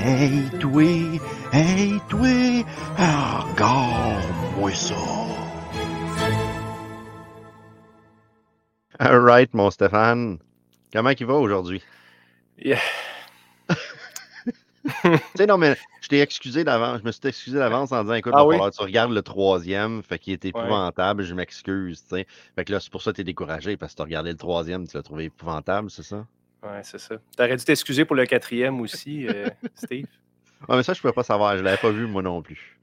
[0.07, 1.19] Hey, toi!
[1.51, 2.63] Hey, toi!
[2.95, 4.95] Regarde-moi ça!
[8.99, 10.39] All right, mon Stéphane.
[10.93, 11.83] Comment il va aujourd'hui?
[12.57, 12.79] Yeah.
[13.67, 13.75] tu
[15.35, 17.01] sais, non, mais je t'ai excusé d'avance.
[17.01, 18.55] Je me suis excusé d'avance en disant écoute, ah, oui?
[18.55, 22.27] tu regardes le troisième, fait qu'il est épouvantable, je m'excuse, tu sais.
[22.55, 24.31] Fait que là, c'est pour ça que tu es découragé, parce que tu as regardé
[24.31, 26.25] le troisième, tu l'as trouvé épouvantable, c'est ça?
[26.67, 27.15] Ouais, c'est ça.
[27.35, 30.07] T'aurais dû t'excuser pour le quatrième aussi, euh, Steve.
[30.67, 31.53] Ouais, mais ça, je ne pouvais pas savoir.
[31.53, 32.79] Je ne l'avais pas vu, moi non plus.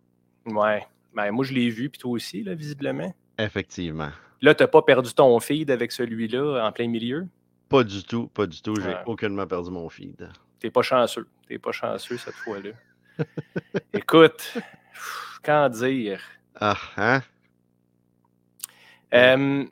[0.46, 0.86] Ouais.
[1.14, 3.12] Ben, moi, je l'ai vu, puis toi aussi, là, visiblement.
[3.38, 4.10] Effectivement.
[4.40, 7.26] Là, tu n'as pas perdu ton feed avec celui-là en plein milieu?
[7.68, 8.74] Pas du tout, pas du tout.
[8.80, 10.28] J'ai aucunement perdu mon feed.
[10.60, 11.26] T'es pas chanceux.
[11.48, 12.70] T'es pas chanceux cette fois-là.
[13.92, 14.58] Écoute,
[15.42, 16.20] qu'en dire?
[16.60, 17.22] Ah, hein?
[19.12, 19.64] Euh,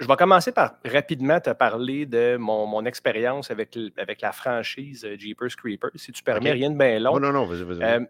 [0.00, 5.16] je vais commencer par rapidement te parler de mon, expérience avec, avec la franchise euh,
[5.18, 5.90] Jeepers Creepers.
[5.96, 7.18] Si tu permets, rien de bien long.
[7.18, 7.82] non, non, vas-y, vas-y.
[7.82, 8.04] Euh,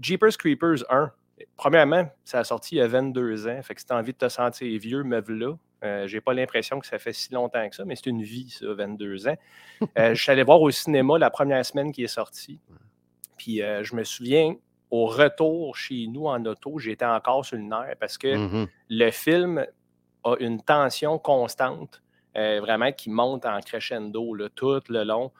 [0.00, 1.10] Jeepers Creepers 1,
[1.56, 3.62] premièrement, ça a sorti il y a 22 ans.
[3.62, 5.54] Fait que si tu as envie de te sentir vieux, me là.
[5.82, 8.50] Euh, J'ai pas l'impression que ça fait si longtemps que ça, mais c'est une vie,
[8.50, 9.36] ça, 22 ans.
[9.98, 12.58] Euh, je suis allé voir au cinéma la première semaine qui est sortie.
[13.38, 14.54] Puis je me souviens,
[14.90, 18.66] au retour chez nous en auto, j'étais encore sur le nerf parce que Mhm.
[18.90, 19.66] le film
[20.24, 22.02] a une tension constante,
[22.36, 25.30] euh, vraiment qui monte en crescendo là, tout le long.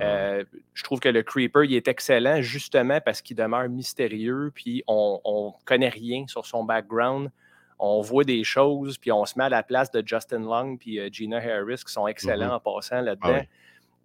[0.00, 4.82] Euh, je trouve que le Creeper, il est excellent justement parce qu'il demeure mystérieux, puis
[4.86, 7.30] on ne connaît rien sur son background.
[7.78, 10.98] On voit des choses, puis on se met à la place de Justin Long puis
[10.98, 12.52] euh, Gina Harris, qui sont excellents Mhm.
[12.52, 13.28] en passant là-dedans.
[13.34, 13.48] Ah oui.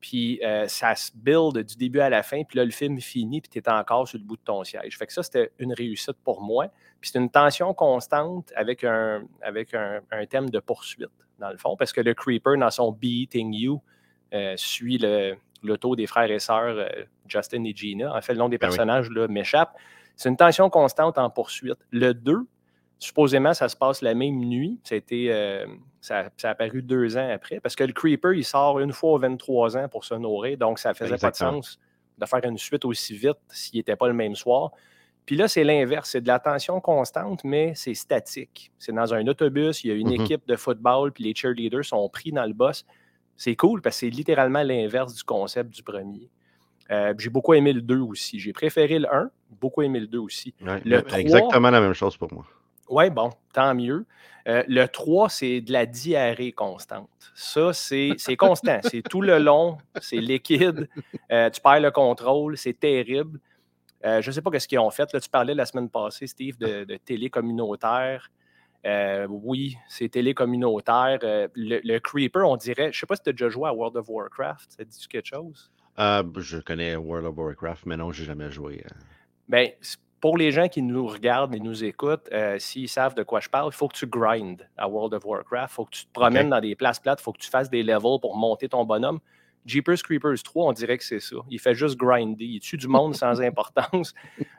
[0.05, 3.41] Puis euh, ça se build du début à la fin, puis là, le film finit,
[3.41, 4.99] puis tu es encore sur le bout de ton siège.
[4.99, 6.67] Fait que ça, c'était une réussite pour moi.
[7.01, 11.57] Puis c'est une tension constante avec un, avec un, un thème de poursuite, dans le
[11.57, 13.81] fond, parce que le Creeper, dans son Beating You,
[14.35, 16.87] euh, suit le- l'auto des frères et sœurs euh,
[17.27, 18.15] Justin et Gina.
[18.15, 18.59] En fait, le nom des oui.
[18.59, 19.75] personnages là, m'échappe.
[20.15, 21.79] C'est une tension constante en poursuite.
[21.89, 22.45] Le 2,
[22.99, 24.79] supposément, ça se passe la même nuit.
[24.84, 25.65] Ça a, été, euh,
[26.01, 29.13] ça, ça a apparu deux ans après, parce que le Creeper, il sort une fois
[29.13, 31.51] aux 23 ans pour se nourrir, donc ça faisait Exactement.
[31.51, 31.79] pas de sens
[32.17, 34.71] de faire une suite aussi vite s'il n'était pas le même soir.
[35.25, 36.12] Puis là, c'est l'inverse.
[36.12, 38.71] C'est de la tension constante, mais c'est statique.
[38.79, 40.21] C'est dans un autobus, il y a une Mhm.
[40.21, 42.86] équipe de football, puis les cheerleaders sont pris dans le boss.
[43.36, 46.29] C'est cool parce que c'est littéralement l'inverse du concept du premier.
[46.91, 48.39] Euh, J'ai beaucoup aimé le 2 aussi.
[48.39, 49.29] J'ai préféré le 1,
[49.60, 50.53] beaucoup aimé le 2 aussi.
[50.62, 52.45] Ouais, Le Exactement la même chose pour moi.
[52.89, 54.06] Oui, bon, tant mieux.
[54.48, 57.10] Euh, le 3, c'est de la diarrhée constante.
[57.34, 58.80] Ça, c'est constant.
[58.84, 60.88] C'est tout le long, c'est liquide.
[61.32, 63.39] Euh, tu perds le contrôle, c'est terrible.
[64.06, 65.12] Euh, je ne sais pas ce qu'ils ont fait.
[65.13, 68.30] Là, tu parlais la semaine passée, Steve, de, de télé communautaire.
[69.30, 71.17] Oui, c'est télé communautaire.
[71.24, 72.91] Le, le Creeper, on dirait.
[72.93, 74.74] Je ne sais pas si tu as déjà joué à World of Warcraft.
[74.78, 75.71] Ça dit quelque chose?
[75.98, 78.84] Je connais World of Warcraft, mais non, j'ai jamais joué.
[78.86, 78.95] euh.
[80.21, 83.49] Pour les gens qui nous regardent et nous écoutent, euh, s'ils savent de quoi je
[83.49, 85.71] parle, il faut que tu grindes à World of Warcraft.
[85.71, 87.19] Il faut que tu te promènes dans des places plates.
[87.19, 89.19] Il faut que tu fasses des levels pour monter ton bonhomme.
[89.67, 91.36] Jeepers Creepers 3, on dirait que c'est ça.
[91.49, 92.45] Il fait juste grinder.
[92.45, 94.13] Il tue du monde sans importance.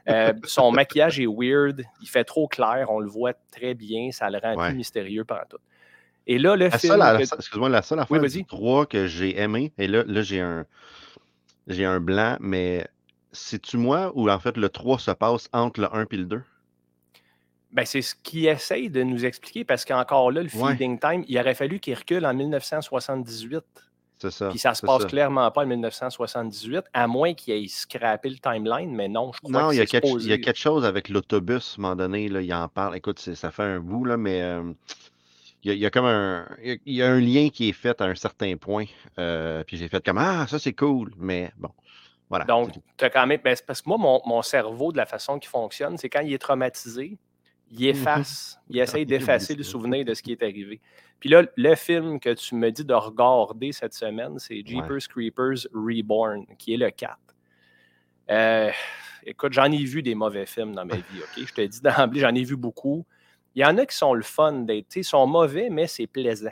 [0.09, 1.83] Euh, son maquillage est weird.
[2.03, 2.87] Il fait trop clair.
[2.91, 4.11] On le voit très bien.
[4.13, 4.69] Ça le rend Ouais.
[4.69, 5.59] plus mystérieux pendant tout.
[6.29, 6.95] Et là, le La film.
[6.99, 10.67] que- excuse-moi, la seule affaire du 3 que j'ai aimé, et là, là j'ai un
[11.69, 12.87] j'ai un blanc, mais
[13.37, 16.43] c'est-tu moi ou en fait le 3 se passe entre le 1 et le 2?
[17.73, 20.73] Ben, c'est ce qu'il essaye de nous expliquer parce qu'encore là, le Ouais.
[20.73, 23.63] feeding time, il aurait fallu qu'il recule en 1978.
[24.19, 24.49] C'est ça.
[24.49, 25.09] Puis ça se passe ça.
[25.09, 29.51] clairement pas en 1978, à moins qu'il ait scrappé le timeline, mais non, je crois
[29.63, 31.81] Non, que il y, a c'est quelque, il y a quelque chose avec l'autobus, à
[31.81, 32.97] un moment donné, là, il en parle.
[32.97, 34.73] Écoute, ça fait un bout, là, mais euh,
[35.63, 37.21] il, y a, il y a comme un, il y a- il y a un
[37.21, 38.87] lien qui est fait à un certain point.
[39.19, 41.71] euh, puis j'ai fait comme Ah, ça c'est cool, mais bon,
[42.29, 42.45] voilà.
[42.45, 43.41] Donc, tu as quand même.
[43.43, 46.33] ben, parce que moi, mon, mon cerveau, de la façon qu'il fonctionne, c'est quand il
[46.33, 47.19] est traumatisé,
[47.71, 50.81] il efface, il essaye Il oublie d'effacer le souvenir de ce qui est arrivé.
[51.21, 55.67] Puis là, le film que tu me dis de regarder cette semaine, c'est Jeepers Creepers
[55.73, 57.17] Reborn, qui est le 4.
[58.31, 58.71] Euh,
[59.25, 61.47] écoute, j'en ai vu des mauvais films dans ma vie, OK?
[61.47, 63.07] Je te dis d'emblée, j'en ai vu beaucoup.
[63.55, 66.51] Il y en a qui sont le fun d'être, ils sont mauvais, mais c'est plaisant.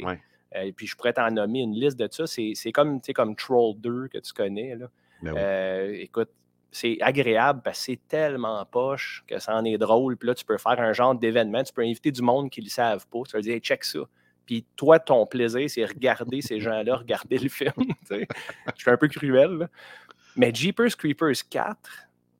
[0.00, 0.20] Ouais.
[0.54, 2.26] Euh, et puis, je pourrais t'en nommer une liste de ça.
[2.26, 4.76] C'est c'est comme, comme Troll 2 que tu connais.
[4.76, 4.86] Là.
[5.22, 5.38] Ben oui.
[5.42, 6.30] Euh, écoute,
[6.70, 10.16] c'est agréable parce que c'est tellement poche que ça en est drôle.
[10.16, 11.62] Puis là, tu peux faire un genre d'événement.
[11.62, 13.20] Tu peux inviter du monde qui ne le savent pas.
[13.28, 14.00] Tu vas dire, Hey, check ça.
[14.44, 17.72] Puis toi, ton plaisir, c'est regarder ces gens-là, regarder le film.
[18.10, 18.24] Je
[18.76, 19.50] suis un peu cruel.
[19.52, 19.68] là.
[20.36, 21.76] Mais Jeepers Creepers 4,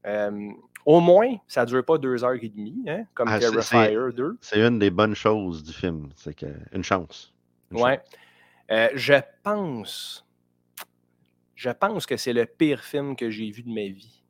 [0.07, 0.51] euh,
[0.85, 4.37] au moins, ça ne dure pas deux heures et demie, hein, comme Ah, Terrifier 2.
[4.41, 6.11] C'est une des bonnes choses du film.
[6.15, 7.33] C'est une chance.
[7.73, 7.97] Une Ouais.
[7.97, 8.05] chance.
[8.71, 10.26] Euh, je pense.
[11.57, 14.23] Je pense que c'est le pire film que j'ai vu de ma vie.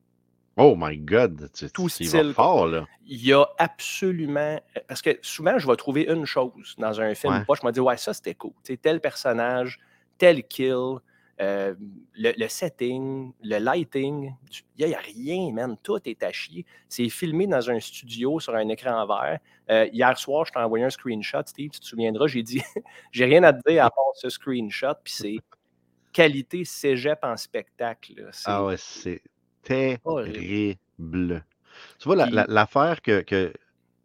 [0.56, 2.86] Oh my God, tu, Tout style, vas fort là.
[3.04, 4.58] Il y a absolument.
[4.88, 7.56] Parce que souvent, je vais trouver une chose dans un film Ouais.
[7.60, 8.52] Je me dis, ouais, ça c'était cool.
[8.80, 9.78] Tel personnage,
[10.16, 11.00] tel kill,
[11.42, 11.74] euh,
[12.14, 14.32] le, le setting, le lighting.
[14.78, 15.76] Il n'y a, rien, man.
[15.82, 16.64] Tout est à chier.
[16.88, 19.38] C'est filmé dans un studio sur un écran vert.
[19.68, 22.28] Euh, hier soir, je t'ai envoyé un screenshot, Steve, tu te souviendras.
[22.28, 22.62] J'ai dit,
[23.12, 24.94] j'ai rien à te dire à part ce screenshot.
[25.04, 25.36] Puis c'est
[26.16, 28.30] qualité cégep en spectacle.
[28.46, 29.22] Ah ouais, c'est
[29.62, 30.78] terrible.
[31.98, 33.52] Tu vois, la- Puis- la- l'affaire que, que,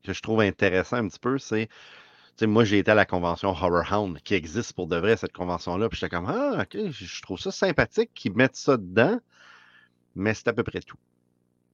[0.04, 1.69] que je trouve intéressant un petit peu, c'est,
[2.41, 5.88] moi j'ai été à la convention Horror Hound, qui existe pour de vrai, cette convention-là,
[5.88, 9.19] puis j'étais comme, ah, ok, je je trouve ça sympathique qu'ils mettent ça dedans,
[10.15, 10.97] mais c'est à peu près tout.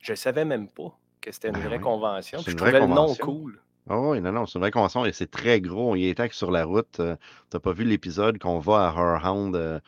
[0.02, 2.38] Je ne savais même pas que c'était une Ben vraie oui, convention.
[2.44, 3.60] puis je une vraie trouvais le nom cool.
[3.90, 5.96] Ah oui, non, non, c'est une vraie convention et c'est très gros.
[5.96, 7.16] Il est temps que sur la route, euh,
[7.50, 9.80] t'as pas vu l'épisode qu'on va à Horror Hound, euh,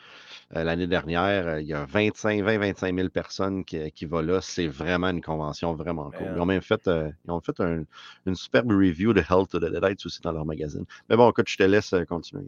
[0.56, 1.58] euh, l'année dernière.
[1.58, 4.40] Il y a 25, 20, 25 000 personnes qui, qui vont là.
[4.40, 6.28] C'est vraiment une convention vraiment cool.
[6.34, 7.84] Ils ont même fait, ils ont fait un-
[8.26, 10.84] une superbe review de Health of the Deadites aussi dans leur magazine.
[11.10, 12.44] Mais bon, écoute, je te laisse continuer.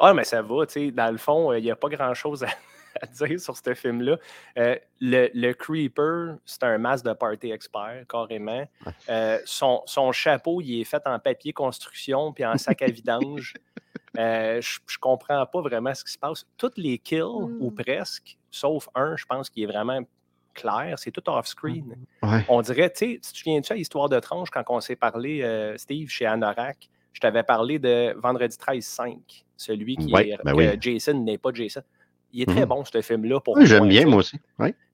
[0.00, 0.90] Ah, mais ça va, tu sais.
[0.90, 2.48] Dans le fond, il n'y a pas grand-chose à,
[3.00, 4.16] à dire sur ce film-là.
[4.58, 8.66] Euh, le, le Creeper, c'est un masque de party expert, carrément.
[9.08, 13.54] Euh, son, son chapeau, il est fait en papier construction puis en sac à vidange.
[14.18, 16.44] Euh, je ne comprends pas vraiment ce qui se passe.
[16.56, 17.74] Toutes les kills, ou Mm.
[17.74, 20.00] presque, sauf un, je pense, qui est vraiment
[20.54, 21.94] clair, c'est tout off-screen.
[22.22, 22.44] Ouais.
[22.48, 25.42] On dirait, tu sais, tu te souviens-tu à Histoire de tranche quand on s'est parlé,
[25.42, 30.52] euh, Steve, chez Anorak, je t'avais parlé de Vendredi 13-5, celui qui Ouais, est ben
[30.52, 30.76] que oui.
[30.80, 31.82] Jason n'est pas Jason.
[32.32, 32.66] Il est très Mhm.
[32.68, 33.40] bon, ce film-là.
[33.40, 34.38] pour Oui, j'aime bien, moi aussi.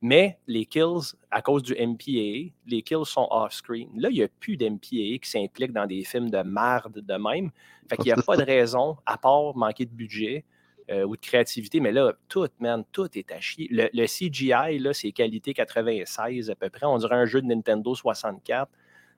[0.01, 3.88] Mais les kills, à cause du MPAA, les kills sont off-screen.
[3.97, 7.51] Là, il n'y a plus d'MPAA qui s'implique dans des films de marde de même.
[7.88, 10.44] Fait qu'il n'y a pas de raison, à part manquer de budget
[10.90, 11.81] euh, ou de créativité.
[11.81, 13.66] Mais là, tout, man, tout est à chier.
[13.70, 16.87] Le, le CGI, là, c'est qualité 96 à peu près.
[16.87, 18.70] On dirait un jeu de Nintendo 64.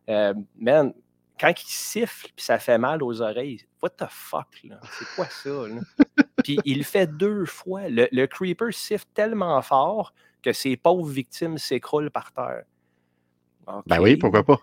[0.09, 0.95] Euh, man,
[1.39, 4.81] quand il siffle puis ça fait mal aux oreilles, what the fuck, là?
[4.99, 5.81] C'est quoi ça, là?
[6.47, 7.89] Puis il fait deux fois.
[7.89, 12.63] Le, le creeper siffle tellement fort que ces pauvres victimes s'écroulent par terre.
[13.87, 14.61] Ben oui, pourquoi pas?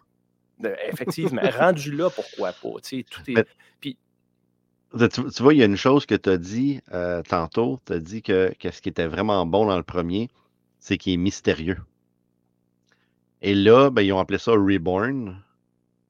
[0.89, 1.41] Effectivement.
[1.59, 2.79] Rendu là, pourquoi pas?
[2.81, 3.33] Tu sais, tout est...
[3.35, 3.45] Mais-
[3.81, 3.97] Puis,
[4.97, 7.79] Tu, tu vois, il y a une chose que tu as dit euh, tantôt.
[7.85, 10.29] Tu as dit que, que ce qui était vraiment bon dans le premier,
[10.79, 11.79] c'est qu'il est mystérieux.
[13.41, 15.41] Et là, ben, ils ont appelé ça Reborn.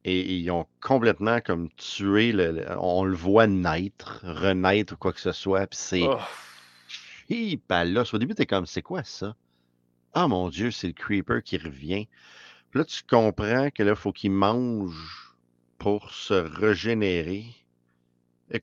[0.06, 2.66] Et ils ont complètement comme tué le.
[2.78, 5.68] on le voit naître, renaître ou quoi que ce soit.
[5.68, 6.02] Puis c'est.
[6.02, 6.18] oh,
[7.30, 9.36] Hi, là, Au début, t'es comme, c'est quoi ça?
[10.14, 12.08] Ah mon Dieu, c'est le creeper qui revient.
[12.70, 15.36] Puis là, tu comprends que là, il faut qu'il mange
[15.80, 17.46] pour se régénérer.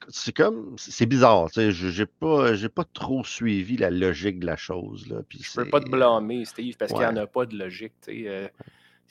[0.09, 4.39] C'est comme, c'est bizarre, tu sais, je- j'ai pas, j'ai pas trop suivi la logique
[4.39, 5.23] de la chose, là.
[5.29, 7.95] Puis je peux pas te blâmer, Steve, parce qu'il n'y en a pas de logique.
[8.03, 8.49] tu sais, euh,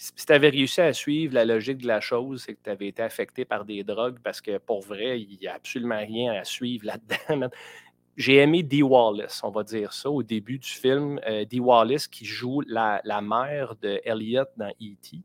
[0.01, 2.87] si tu avais réussi à suivre la logique de la chose, c'est que tu avais
[2.87, 6.45] été affecté par des drogues, parce que pour vrai, il n'y a absolument rien à
[6.45, 7.49] suivre là-dedans.
[8.15, 11.19] J'ai aimé Dee Wallace, on va dire ça, au début du film.
[11.27, 15.17] Euh, Dee Wallace qui joue la, la mère de Elliot dans E.T.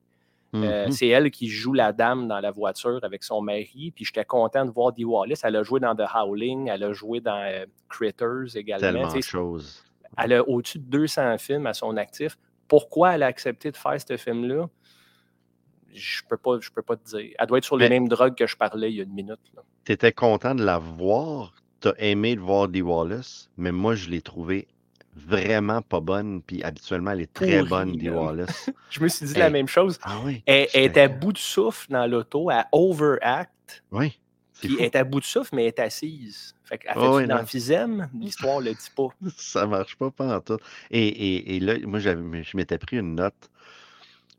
[0.57, 0.93] Euh, Mhm.
[0.93, 3.93] c'est elle qui joue la dame dans la voiture avec son mari.
[3.95, 5.43] Puis j'étais content de voir Dee Wallace.
[5.45, 8.93] Elle a joué dans The Howling, elle a joué dans euh, Critters également.
[9.09, 9.85] tellement de choses.
[10.17, 12.37] Elle a au-dessus de 200 films à son actif.
[12.68, 14.68] Pourquoi elle a accepté de faire ce film-là?
[15.92, 17.31] Je peux pas, je peux pas te dire.
[17.38, 19.12] Elle doit être sur les Mais- mêmes drogues que je parlais il y a une
[19.14, 19.38] minute.
[19.55, 19.62] là.
[19.85, 24.22] T'étais content de la voir, t'as aimé de voir Dee Wallace, mais moi, je l'ai
[24.22, 24.66] trouvée
[25.14, 28.09] vraiment pas bonne, puis habituellement, elle est très bonne, Dee.
[28.11, 28.70] Wallace.
[28.90, 29.98] Je me suis dit la même chose.
[30.03, 30.42] Ah oui?
[30.46, 33.85] Elle, était à bout de souffle dans l'auto, elle overact.
[33.92, 34.18] Oui.
[34.64, 36.55] Elle est à bout de souffle, mais elle est assise.
[36.64, 37.37] Fait qu'elle fait ouais, non.
[37.37, 38.09] l'emphysème.
[38.18, 39.09] L'histoire le dit pas.
[39.37, 40.59] Ça marche pas, pas en tout.
[40.90, 43.50] Et, et, et là, moi, j'avais, je m'étais pris une note.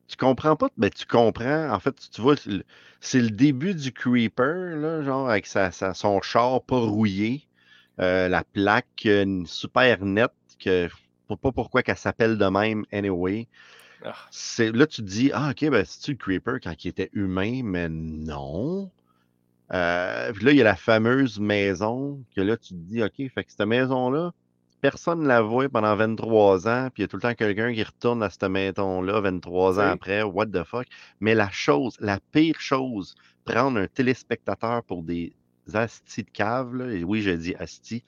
[0.08, 0.70] Tu comprends pas?
[0.78, 1.70] Ben, tu comprends.
[1.72, 2.36] En fait, tu, vois,
[3.00, 7.48] c'est le- début du Creeper, là, genre, avec sa, sa- son char pas rouillé,
[8.00, 10.96] euh, la plaque euh, super nette, que je
[11.30, 13.48] sais pas pourquoi qu'elle s'appelle de même, anyway.
[14.04, 14.16] Ah.
[14.30, 17.62] C'est, là, tu te dis, ah, ok, ben, c'est-tu le Creeper quand il était humain?
[17.64, 18.92] Mais non.
[19.74, 23.16] Euh, puis là, il y a la fameuse maison que là, tu te dis, OK,
[23.18, 24.32] fait que cette maison-là,
[24.82, 27.74] personne ne la voit pendant 23 ans, puis il y a tout le temps quelqu'un
[27.74, 30.88] qui retourne à cette maison-là 23 ans après, what the fuck.
[31.20, 35.34] Mais la chose, la pire chose, prendre un téléspectateur pour des
[35.74, 38.04] astis de cave, là, et oui, je dis asti,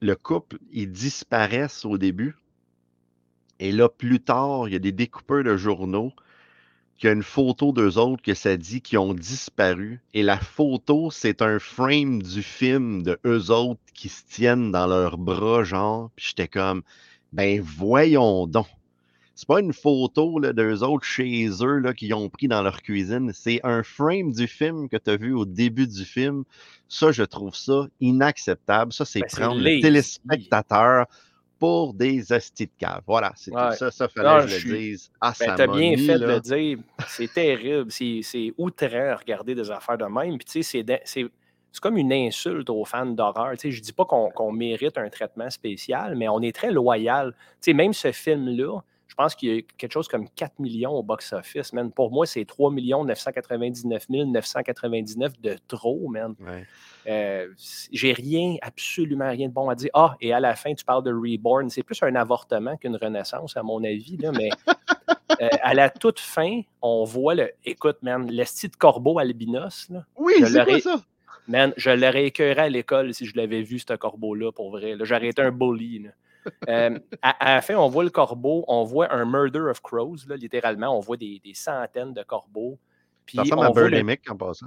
[0.00, 2.36] le couple, ils disparaissent au début,
[3.58, 6.12] et là, plus tard, il y a des découpeurs de journaux
[6.98, 10.00] qu'il y a une photo d'eux autres que ça dit qu'ils ont disparu.
[10.14, 14.86] Et la photo, c'est un frame du film de eux autres qui se tiennent dans
[14.86, 16.10] leurs bras, genre.
[16.16, 16.82] Puis j'étais comme,
[17.32, 18.66] ben voyons donc.
[19.36, 22.82] C'est pas une photo là, d'eux autres chez eux là, qu'ils ont pris dans leur
[22.82, 23.30] cuisine.
[23.32, 26.42] C'est un frame du film que tu as vu au début du film.
[26.88, 28.92] Ça, je trouve ça inacceptable.
[28.92, 31.06] Ça, c'est Ben, prendre le téléspectateur
[31.58, 33.02] pour des hosties de cave.
[33.06, 33.90] Voilà, c'est tout ça.
[33.90, 35.10] Ça, fallait Non, que je je le dise.
[35.20, 36.78] Ah, Ben, t'as bien fait de le dire.
[37.08, 37.90] C'est terrible.
[37.90, 40.38] C'est outrant à regarder des affaires de même.
[40.38, 41.28] Puis, tu sais, c'est
[41.70, 43.52] c'est comme une insulte aux fans d'horreur.
[43.52, 47.32] Tu sais, je dis pas qu'on mérite un traitement spécial, mais on est très loyal.
[47.32, 48.80] Tu sais, même ce film-là,
[49.18, 51.90] pense qu'il y a quelque chose comme 4 millions au box-office, man.
[51.90, 56.34] Pour moi, c'est 3 999 999 de trop, man.
[56.40, 56.64] Ouais.
[57.08, 57.48] Euh,
[57.90, 59.90] j'ai rien, absolument rien de bon à dire.
[59.92, 61.68] Ah, et à la fin, tu parles de Reborn.
[61.68, 64.16] C'est plus un avortement qu'une renaissance, à mon avis.
[64.18, 64.50] Là, mais
[65.42, 67.50] euh, à la toute fin, on voit le.
[67.64, 69.88] Écoute, man, l'esti de corbeau albinos.
[69.90, 71.02] Là, Oui, Je c'est quoi ça?
[71.48, 74.94] Man, je l'aurais écœuré à l'école si je l'avais vu, ce corbeau-là, pour vrai.
[74.94, 75.04] là.
[75.04, 76.00] J'aurais été un bully.
[76.00, 76.10] là.
[76.68, 80.16] Euh, à, à la fin, on voit le corbeau, on voit un murder of crows,
[80.28, 80.96] là, littéralement.
[80.96, 82.78] On voit des, des centaines de corbeaux.
[83.26, 84.66] Puis Ça ressemble à voit le- Birdemic en passant.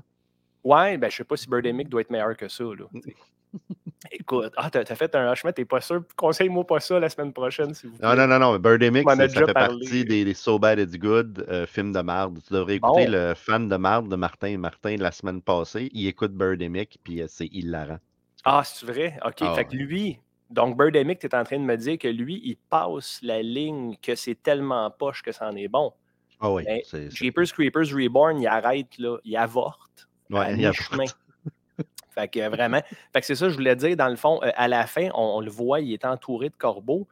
[0.63, 2.63] Ouais, ben, je sais pas si Birdemic doit être meilleur que ça.
[2.63, 2.85] Là.
[4.11, 6.03] Écoute, ah, t'as fait un hachement, t'es pas sûr.
[6.15, 8.07] Conseille-moi pas ça la semaine prochaine, s'il vous plaît.
[8.07, 8.59] Non, non, non, non.
[8.59, 9.79] Birdemic, ça fait parlé.
[9.79, 12.39] partie des, des So Bad It's Good euh, films de marde.
[12.47, 13.11] Tu devrais écouter Bon.
[13.11, 15.89] le fan de marde de Martin Martin la semaine passée.
[15.93, 17.99] Il écoute Birdemic, puis euh, c'est hilarant.
[18.43, 19.19] Ah, c'est vrai?
[19.25, 19.35] OK.
[19.41, 20.19] Ah, fait que lui,
[20.51, 23.95] donc Birdemic, tu es en train de me dire que lui, il passe la ligne
[24.01, 25.93] que c'est tellement poche que c'en est bon.
[26.39, 26.63] Ah oui.
[26.65, 30.07] Ben, c'est- c'est- Jeepers Creepers Reborn, il arrête, là, il avorte.
[30.29, 31.05] Ouais, il mi-chemin.
[32.11, 32.81] fait que vraiment,
[33.13, 35.09] fait que c'est ça, que je voulais dire, dans le fond, euh, à la fin,
[35.13, 37.07] on, on le voit, il est entouré de corbeaux.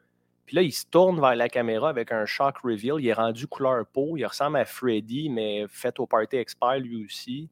[0.45, 2.95] Puis là, il se tourne vers la caméra avec un shock reveal.
[2.99, 4.17] Il est rendu couleur peau.
[4.17, 7.49] Il ressemble à Freddy, mais fait au Party Expert lui aussi.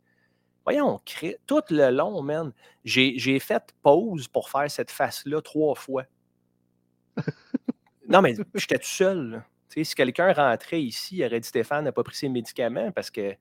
[0.67, 2.51] Voyons, crée- tout le long, man.
[2.83, 6.03] J'ai fait pause pour faire cette face-là trois fois.
[8.09, 9.43] non, mais j'étais tout seul.
[9.69, 13.33] si quelqu'un rentrait ici, il aurait dit Stéphane n'a pas pris ses médicaments parce que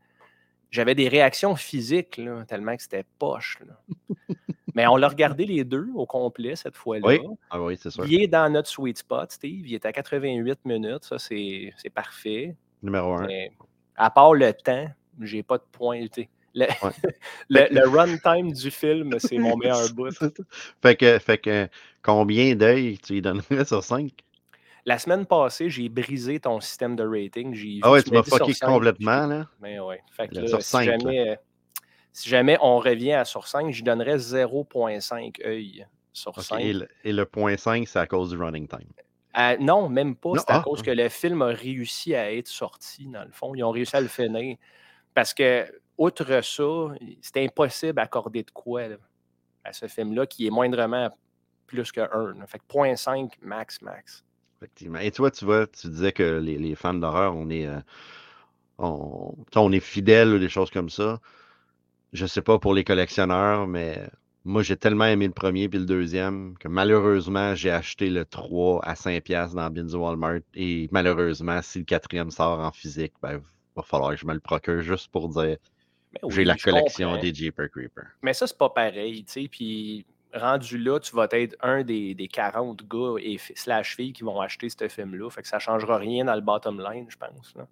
[0.70, 3.59] j'avais des réactions physiques, là, tellement que c'était poche.
[3.66, 3.97] là.
[4.77, 7.09] mais on l'a regardé les deux au complet cette fois-là.
[7.09, 7.20] Oui,
[7.51, 8.07] ah oui, c'est sûr.
[8.07, 9.66] Il est dans notre sweet spot, Steve.
[9.66, 11.03] Il est à 88 minutes.
[11.03, 12.55] Ça, c'est c'est parfait.
[12.85, 13.27] Numéro un.
[13.27, 13.51] Mais
[13.97, 14.87] à part le temps,
[15.20, 16.07] j'ai pas de point.
[16.57, 16.91] Le, Ouais.
[17.51, 20.09] le, le runtime du film, c'est mon meilleur bout.
[20.83, 21.69] fait que, fait que
[22.03, 24.11] combien d'œils tu lui donnerais sur 5?
[24.87, 27.55] La semaine passée, j'ai brisé ton système de rating.
[27.55, 29.49] J'ai Ah ouais, tu m'as fucké complètement, là.
[29.61, 30.01] Mais ouais.
[30.13, 30.97] Fait que Là, sur si, là.
[31.05, 31.37] euh,
[32.13, 36.59] si jamais on revient à sur 5, j'y donnerais 0.5 œil sur Ok, 5.
[36.61, 38.89] Et, le, et le point 5, c'est à cause du running time?
[39.39, 40.33] Euh, non, même pas.
[40.37, 40.87] C'est à ah, cause ah.
[40.87, 43.55] que le film a réussi à être sorti, dans le fond.
[43.55, 44.57] Ils ont réussi à le finir.
[45.15, 45.67] Parce que,
[45.99, 48.82] outre ça, c'est impossible d'accorder de quoi
[49.64, 51.11] à ce film-là, qui est moindrement
[51.66, 52.47] plus que 1.
[52.47, 54.24] Fait que 0.5 max, max.
[54.59, 54.99] Effectivement.
[55.01, 57.80] Et toi, tu vois, tu disais que les, fans d'horreur, on est, euh,
[58.78, 61.20] on, on est fidèles ou des choses comme ça.
[62.12, 64.09] Je sais pas pour les collectionneurs, mais
[64.44, 68.80] moi, j'ai tellement aimé le premier puis le deuxième que malheureusement, j'ai acheté le 3
[68.84, 70.40] à 5$ dans Bins Walmart.
[70.55, 73.42] Et malheureusement, si le quatrième sort en physique, ben,
[73.74, 75.57] va falloir que je me le procure juste pour dire
[76.23, 77.23] oui, j'ai la collection comprends.
[77.23, 78.05] des Jeeper Creeper.
[78.23, 79.49] Mais ça, c'est pas pareil, tu sais.
[79.49, 84.23] Puis rendu là, tu vas être un des, des 40 gars et slash filles qui
[84.23, 85.31] vont acheter ce film-là.
[85.31, 87.55] Fait que ça changera rien dans le bottom line, je pense.
[87.57, 87.67] là.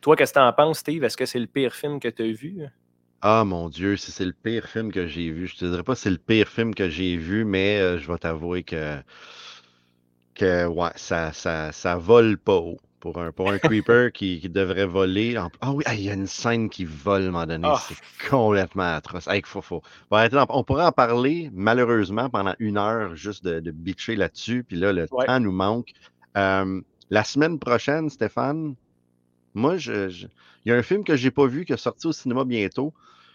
[0.00, 1.04] Toi, qu'est-ce que t'en penses, Steve?
[1.04, 2.66] Est-ce que c'est le pire film que tu as vu?
[3.20, 5.94] Ah mon Dieu, si c'est le pire film que j'ai vu, je te dirais pas
[5.94, 9.00] si c'est le pire film que j'ai vu, mais euh, je vais t'avouer que,
[10.34, 12.80] que ouais, ça, ça, ça vole pas haut.
[13.02, 15.36] Pour un, pour un creeper qui, qui devrait voler.
[15.36, 17.68] en- Ah oui, ah, il y a une scène qui vole à un moment donné.
[17.68, 17.82] Ah.
[17.88, 17.96] C'est
[18.30, 19.26] complètement atroce.
[19.26, 19.60] Hey, faut,
[20.10, 24.62] On pourrait en parler, malheureusement, pendant une heure, juste de, de bitcher là-dessus.
[24.62, 25.26] Puis là, le Ouais.
[25.26, 25.90] temps nous manque.
[26.36, 26.80] Euh,
[27.10, 28.76] la semaine prochaine, Stéphane,
[29.54, 30.28] moi, je, je-
[30.64, 32.94] il y a un film que j'ai pas vu qui est sorti au cinéma bientôt.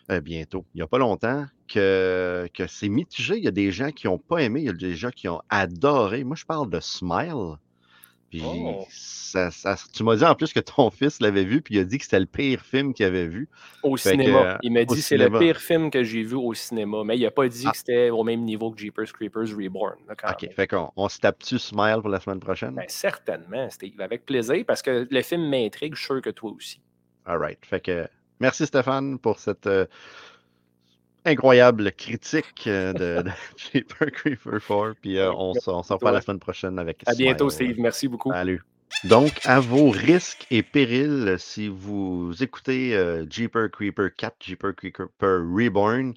[0.10, 3.36] euh, bientôt, il n'y a pas longtemps, que, que c'est mitigé.
[3.38, 5.28] Il y a des gens qui n'ont pas aimé, il y a des gens qui
[5.28, 6.24] ont adoré.
[6.24, 7.58] Moi, je parle de Smile.
[8.30, 8.86] Puis Oh.
[8.90, 11.84] ça, ça- tu m'as dit en plus que ton fils l'avait vu, puis il a
[11.86, 13.48] dit que c'était le pire film qu'il avait vu.
[13.84, 14.40] Au Fait cinéma.
[14.54, 17.04] euh, Il m'a dit c'est le pire film que j'ai vu au cinéma.
[17.06, 17.72] Mais il n'a pas dit Ah.
[17.72, 19.96] que c'était au même niveau que Jeepers Creepers Reborn.
[20.08, 20.52] là, OK, même.
[20.52, 22.76] fait qu'on on se tape-tu Smile pour la semaine prochaine?
[22.76, 24.00] Ben, certainement, Steve.
[24.02, 26.82] Avec plaisir, parce que le film m'intrigue, je suis sûr que toi aussi.
[27.26, 27.60] All right.
[27.66, 28.08] Fait que
[28.40, 29.86] merci Stéphane pour cette euh,
[31.28, 33.32] incroyable critique euh, de, de
[33.74, 34.96] Jeepers Creeper 4.
[35.02, 37.50] Puis euh, on s'en on s'en reparle la semaine prochaine avec À bientôt.
[37.50, 37.80] Steve.
[37.80, 38.32] Merci beaucoup.
[38.32, 38.62] Salut.
[39.04, 45.10] Donc, à vos risques et périls, si vous écoutez euh, Jeeper Creeper 4, Jeeper Creeper
[45.20, 46.14] Reborn,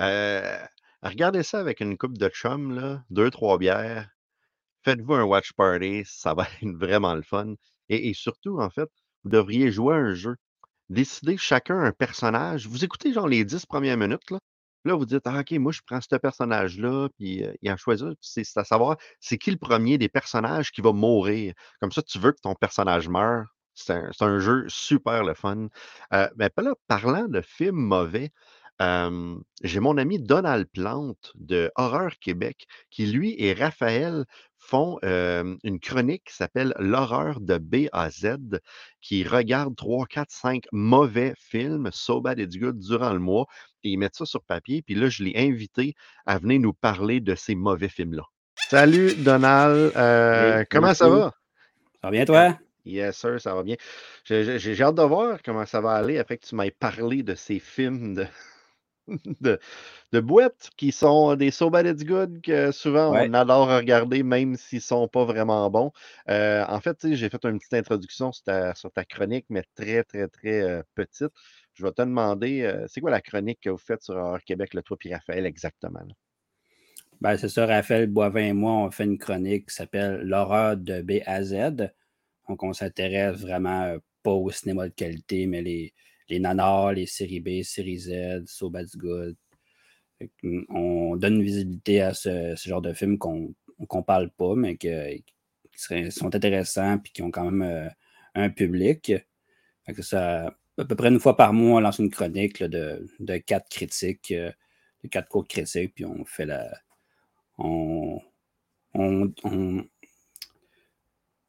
[0.00, 0.58] euh,
[1.02, 4.08] regardez ça avec une coupe de chum, là, deux, trois bières.
[4.84, 7.54] Faites-vous un watch party, ça va être vraiment le fun.
[7.88, 8.88] Et, et surtout, en fait,
[9.24, 10.36] vous devriez jouer à un jeu.
[10.88, 12.66] Décidez chacun un personnage.
[12.66, 14.38] Vous écoutez genre les 10 premières minutes, là.
[14.84, 18.16] Là, vous dites, ah, OK, moi, je prends ce personnage-là, puis euh, il en choisit
[18.20, 21.52] C'est à savoir, c'est qui le premier des personnages qui va mourir?
[21.80, 23.46] Comme ça, tu veux que ton personnage meure.
[23.74, 25.68] C'est un, jeu super le fun.
[26.12, 28.30] Euh, mais là, parlant de films mauvais,
[29.62, 34.24] j'ai mon ami Donald Plante de Horreur Québec qui, lui et Raphaël,
[34.58, 38.60] font une chronique qui s'appelle L'horreur de B à Z,
[39.00, 43.46] qui regarde 3, 4, 5 mauvais films, So Bad It's Good, durant le mois,
[43.84, 44.82] et ils mettent ça sur papier.
[44.82, 45.94] Puis là, je l'ai invité
[46.26, 48.22] à venir nous parler de ces mauvais films-là.
[48.56, 51.32] Salut Donald, Euh, Hey, comment ça va?
[52.00, 52.58] Ça va bien, toi?
[52.84, 53.76] Yes, sir, ça va bien.
[54.24, 57.58] J'ai hâte de voir comment ça va aller après que tu m'aies parlé de ces
[57.58, 58.26] films de,
[59.40, 59.58] de,
[60.12, 63.30] de boîtes qui sont des So Bad It's Good que souvent Ouais.
[63.30, 65.92] on adore regarder même s'ils sont pas vraiment bons.
[66.28, 70.04] Euh, en fait, j'ai fait une petite introduction sur ta, sur ta chronique, mais très,
[70.04, 71.32] très, très euh, petite.
[71.74, 74.74] Je vais te demander, euh, c'est quoi la chronique que vous faites sur Horreur Québec,
[74.74, 76.00] le toi puis Raphaël, exactement?
[76.00, 76.14] là?
[77.20, 81.02] Ben, c'est ça, Raphaël Boivin et moi, on fait une chronique qui s'appelle L'horreur de
[81.02, 81.92] B à Z.
[82.48, 85.94] Donc, on s'intéresse vraiment pas au cinéma de qualité, mais les,
[86.30, 89.36] les nanars, les séries B, séries Z, So Bad Good.
[90.42, 93.54] Mm, On donne une visibilité à ce, genre de films qu'on
[93.88, 94.90] qu'on parle pas, mais qui
[96.10, 97.88] sont intéressants et qui ont quand même euh,
[98.34, 99.12] un public.
[99.86, 103.06] Fait ça, à peu près une fois par mois, on lance une chronique de,
[103.38, 104.52] quatre critiques, euh,
[105.02, 106.70] de quatre cours critiques, puis on fait la,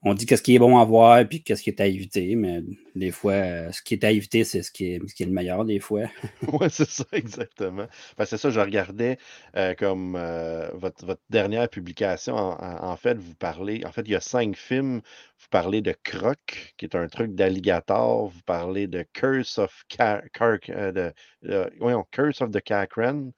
[0.03, 2.61] on dit qu'est-ce qui est bon à voir puis qu'est-ce qui est à éviter, mais
[2.95, 5.79] des fois, euh, ce qui est à éviter, c'est ce qui est, le meilleur des
[5.79, 6.03] fois.
[6.53, 7.85] Oui, c'est ça, exactement.
[8.25, 9.17] C'est ça, je regardais
[9.55, 12.35] euh, comme euh, votre, dernière publication.
[12.35, 15.01] En, fait, vous parlez, en fait, il y a cinq films.
[15.39, 18.27] Vous parlez de Croc, qui est un truc d'alligator.
[18.27, 20.59] Vous parlez de Curse of Ca- Car-
[20.93, 21.13] de,
[22.11, 23.31] Curse of the Cacran.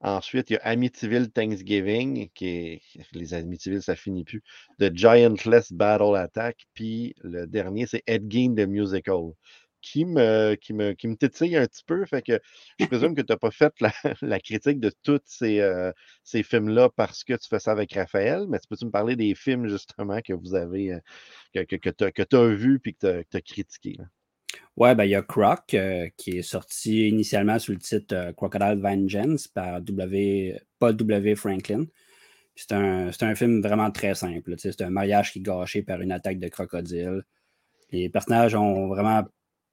[0.00, 2.82] Ensuite, il y a Amityville Thanksgiving, qui est.
[3.12, 4.42] Les Amityville, ça finit plus.
[4.78, 6.66] The Giantless Battle Attack.
[6.74, 9.32] Puis le dernier, c'est Ed Gein the Musical.
[9.80, 12.04] Qui me, qui, me, qui me titille un petit peu.
[12.04, 12.40] Fait que
[12.80, 13.92] je présume que tu n'as pas fait la,
[14.22, 15.92] la critique de tous ces, euh,
[16.24, 19.34] ces films-là parce que tu fais ça avec Raphaël, mais tu peux-tu me parler des
[19.36, 21.00] films justement que vous avez, euh,
[21.54, 23.94] que, que, que tu as, vus et que tu as, critiqué?
[23.98, 24.04] Là?
[24.78, 28.32] Ouais, ben il y a Croc euh, qui est sorti initialement sous le titre euh,
[28.32, 30.60] Crocodile Vengeance par W.
[30.78, 31.34] Paul W.
[31.34, 31.84] Franklin.
[32.56, 34.54] C'est un, un film vraiment très simple.
[34.58, 37.24] C'est un mariage qui est gâché par une attaque de crocodile.
[37.92, 39.24] Les personnages ont vraiment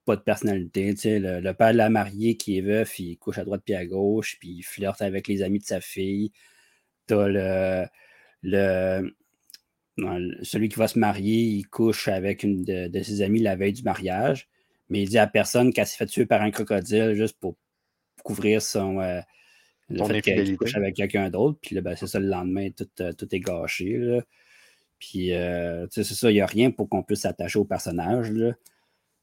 [0.06, 0.94] pas de personnalité.
[1.20, 3.86] Le, le père de la mariée qui est veuf, il couche à droite puis à
[3.86, 6.32] gauche, puis il flirte avec les amis de sa fille.
[7.08, 7.86] T'as le,
[8.44, 9.14] le-
[10.44, 13.74] celui qui va se marier, il couche avec une de, de ses amies la veille
[13.74, 14.48] du mariage,
[14.90, 17.56] mais il dit à personne qu'elle s'est fait tuer par un crocodile juste pour
[18.24, 19.22] couvrir son, euh,
[19.90, 21.60] le fait qu'elle couche avec quelqu'un d'autre.
[21.62, 23.98] Puis là, ben, c'est ça, le lendemain, tout, euh, tout est gâché.
[23.98, 24.22] là.
[25.00, 27.66] Puis, euh, tu sais, c'est ça, il n'y a rien pour qu'on puisse s'attacher au
[27.66, 28.32] personnage.
[28.32, 28.54] là.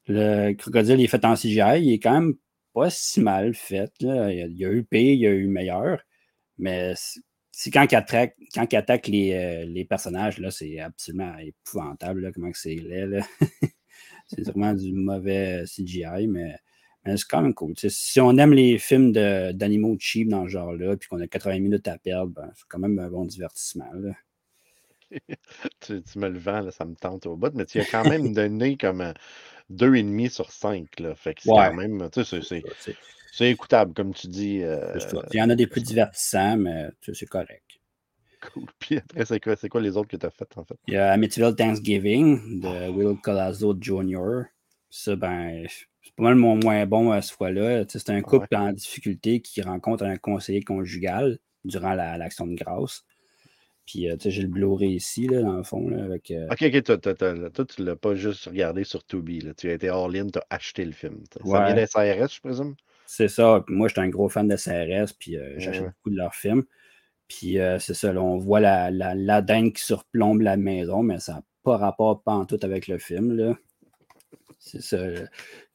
[0.06, 2.34] Le crocodile, il est fait en CGI, il est quand même
[2.74, 3.92] pas si mal fait.
[4.00, 4.32] là.
[4.32, 6.02] Il, y a, eu pire, il y a eu meilleur.
[6.58, 6.94] Mais
[7.52, 12.32] c'est quand il attaque, quand il attaque les, les personnages, là, c'est absolument épouvantable, là,
[12.32, 13.06] comment c'est laid.
[13.06, 13.26] là.
[14.26, 16.56] c'est vraiment du mauvais CGI, mais,
[17.04, 17.74] mais c'est quand même cool.
[17.76, 21.88] Si on aime les films d'animaux cheap dans ce genre-là, puis qu'on a 80 minutes
[21.88, 23.90] à perdre, ben, c'est quand même un bon divertissement.
[23.94, 24.12] là.
[25.80, 28.08] Tu, tu me le vends, là, ça me tente au bout, mais tu as quand
[28.08, 29.12] même donné comme euh,
[29.70, 31.00] deux et demi sur cinq.
[31.00, 31.66] Là, fait que c'est Ouais.
[31.68, 34.62] quand même, tu sais, c'est- écoutable, comme tu dis.
[34.62, 34.94] euh.
[35.32, 37.71] Il y en a des plus divertissants, mais tu sais, c'est correct.
[38.52, 38.64] Cool.
[38.78, 39.24] Puis après,
[39.56, 40.74] c'est quoi, les autres que tu as fait en fait?
[40.88, 44.42] Il y a Amityville Thanksgiving de Will Colazo Jr.
[44.90, 45.64] Ça, ben,
[46.02, 47.84] c'est pas mal mon moins bon à ce fois-là.
[47.88, 53.04] C'est un couple en difficulté qui rencontre un conseiller conjugal durant la- l'action de grâce.
[53.86, 56.30] Puis, euh, tu sais, j'ai le Blu-ray ici, là, dans le fond, là, avec...
[56.30, 59.40] euh, Ok, ok, toi, toi, toi, toi, tu l'as pas juste regardé sur Tubi.
[59.40, 59.54] Là.
[59.54, 61.18] Tu as été all-in, tu as acheté le film.
[61.32, 61.66] Ça Ouais.
[61.66, 62.74] vient d'un CRS, je présume?
[63.06, 63.62] C'est ça.
[63.66, 65.88] Puis Moi, j'étais un gros fan de CRS, puis euh, j'achète Ouais.
[65.88, 66.62] beaucoup de leurs films.
[67.28, 71.02] Puis euh, c'est ça, là, on voit la, la, la dingue qui surplombe la maison,
[71.02, 73.32] mais ça n'a pas rapport pas en tout avec le film.
[73.36, 73.56] Là.
[74.58, 74.98] C'est ça.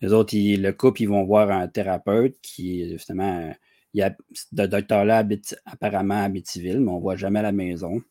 [0.02, 3.54] Les autres, ils- le couple, ils vont voir un thérapeute qui, justement,
[3.94, 4.16] il y a,
[4.54, 8.02] le docteur-là habite apparemment à Amityville, mais on ne voit jamais la maison.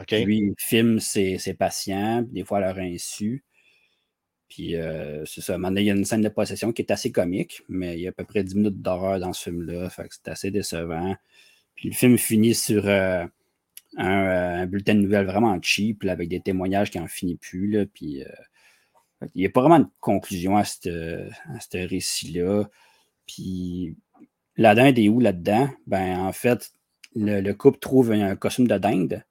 [0.00, 0.06] Ok.
[0.08, 3.44] Puis lui, il filme ses, ses patients, puis des fois à leur insu.
[4.48, 5.54] Puis euh, c'est ça.
[5.54, 7.62] À un moment donné, il y a une scène de possession qui est assez comique,
[7.68, 9.88] mais il y a à peu près 10 minutes d'horreur dans ce film-là.
[9.90, 11.16] Fait que c'est assez décevant.
[11.74, 13.24] Puis le film finit sur euh,
[13.96, 17.38] un, euh, un bulletin de nouvelles vraiment cheap, là, avec des témoignages qui n'en finissent
[17.40, 17.70] plus.
[17.70, 18.28] Là, puis euh,
[19.34, 22.68] il n'y a pas vraiment de conclusion à ce à récit-là.
[23.26, 23.96] Puis
[24.56, 25.70] la dinde est où là-dedans?
[25.86, 26.72] Ben, en fait,
[27.14, 29.24] le, le couple trouve un, costume de dinde.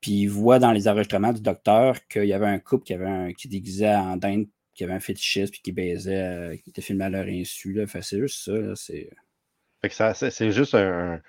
[0.00, 3.06] Puis il voit dans les enregistrements du docteur qu'il y avait un couple qui avait
[3.06, 7.04] un, qui déguisait en dinde, qui avait un fétichiste, puis qui baisait, qui était filmé
[7.04, 7.72] à leur insu.
[7.72, 7.86] Là.
[7.86, 8.52] Que c'est juste ça.
[9.80, 11.20] Fait ça, c'est juste un,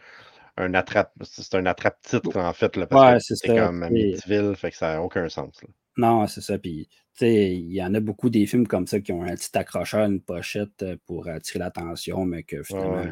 [0.58, 4.72] un attrape, c'est un attrape-titre en fait, là, parce Ouais, que c'est comme Amityville, fait
[4.72, 5.62] que ça n'a aucun sens.
[5.62, 5.70] là.
[5.98, 6.58] Non, c'est ça.
[6.58, 9.36] Puis, tu sais, il y en a beaucoup des films comme ça qui ont un
[9.36, 13.12] petit accrocheur, une pochette euh, pour attirer l'attention, mais que finalement, ouais.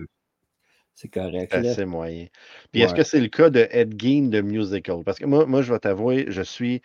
[0.94, 1.56] c'est correct.
[1.76, 2.28] C'est moyen.
[2.72, 5.04] Puis est-ce que c'est le cas de Ed Gein de Musical?
[5.06, 6.82] Parce que moi, moi je vais t'avouer, je suis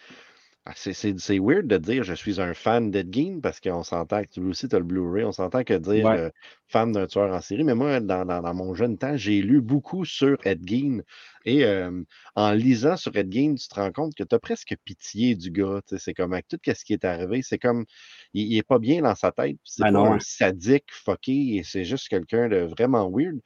[0.75, 4.29] c'est- C'est weird de dire je suis un fan d'Ed Gein parce qu'on s'entend que
[4.29, 6.19] tu aussi tu as le Blu-ray, on s'entend que dire Ouais.
[6.19, 6.31] euh,
[6.69, 7.65] fan d'un tueur en série.
[7.65, 11.01] Mais moi, dans, dans- dans mon jeune temps, j'ai lu beaucoup sur Ed Gein.
[11.49, 12.03] Et euh,
[12.35, 15.51] en lisant sur Ed Gein, tu te rends compte que tu as presque pitié du
[15.51, 15.81] gars.
[15.97, 17.87] C'est comme avec tout ce qui est arrivé, c'est comme
[18.35, 19.57] il, il est pas bien dans sa tête.
[19.65, 20.19] C'est Ben pas non, un hein.
[20.21, 23.39] sadique fucké, et c'est juste quelqu'un de vraiment weird.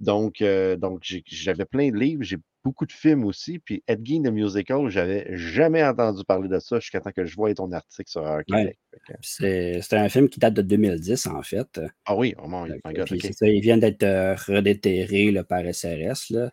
[0.00, 3.58] Donc, euh, donc j'avais plein de livres, j'ai beaucoup de films aussi.
[3.60, 7.34] Puis Ed Gein the Musical, j'avais jamais entendu parler de ça jusqu'à temps que je
[7.36, 8.76] voie ton article sur Heure Ouais.
[9.06, 9.18] Québec.
[9.22, 11.80] C'est c'est un film qui date de 2010, en fait.
[12.04, 16.30] Ah oui, oh mon, God, ça, ils viennent d'être euh, redéterrés là, par SRS.
[16.30, 16.50] là.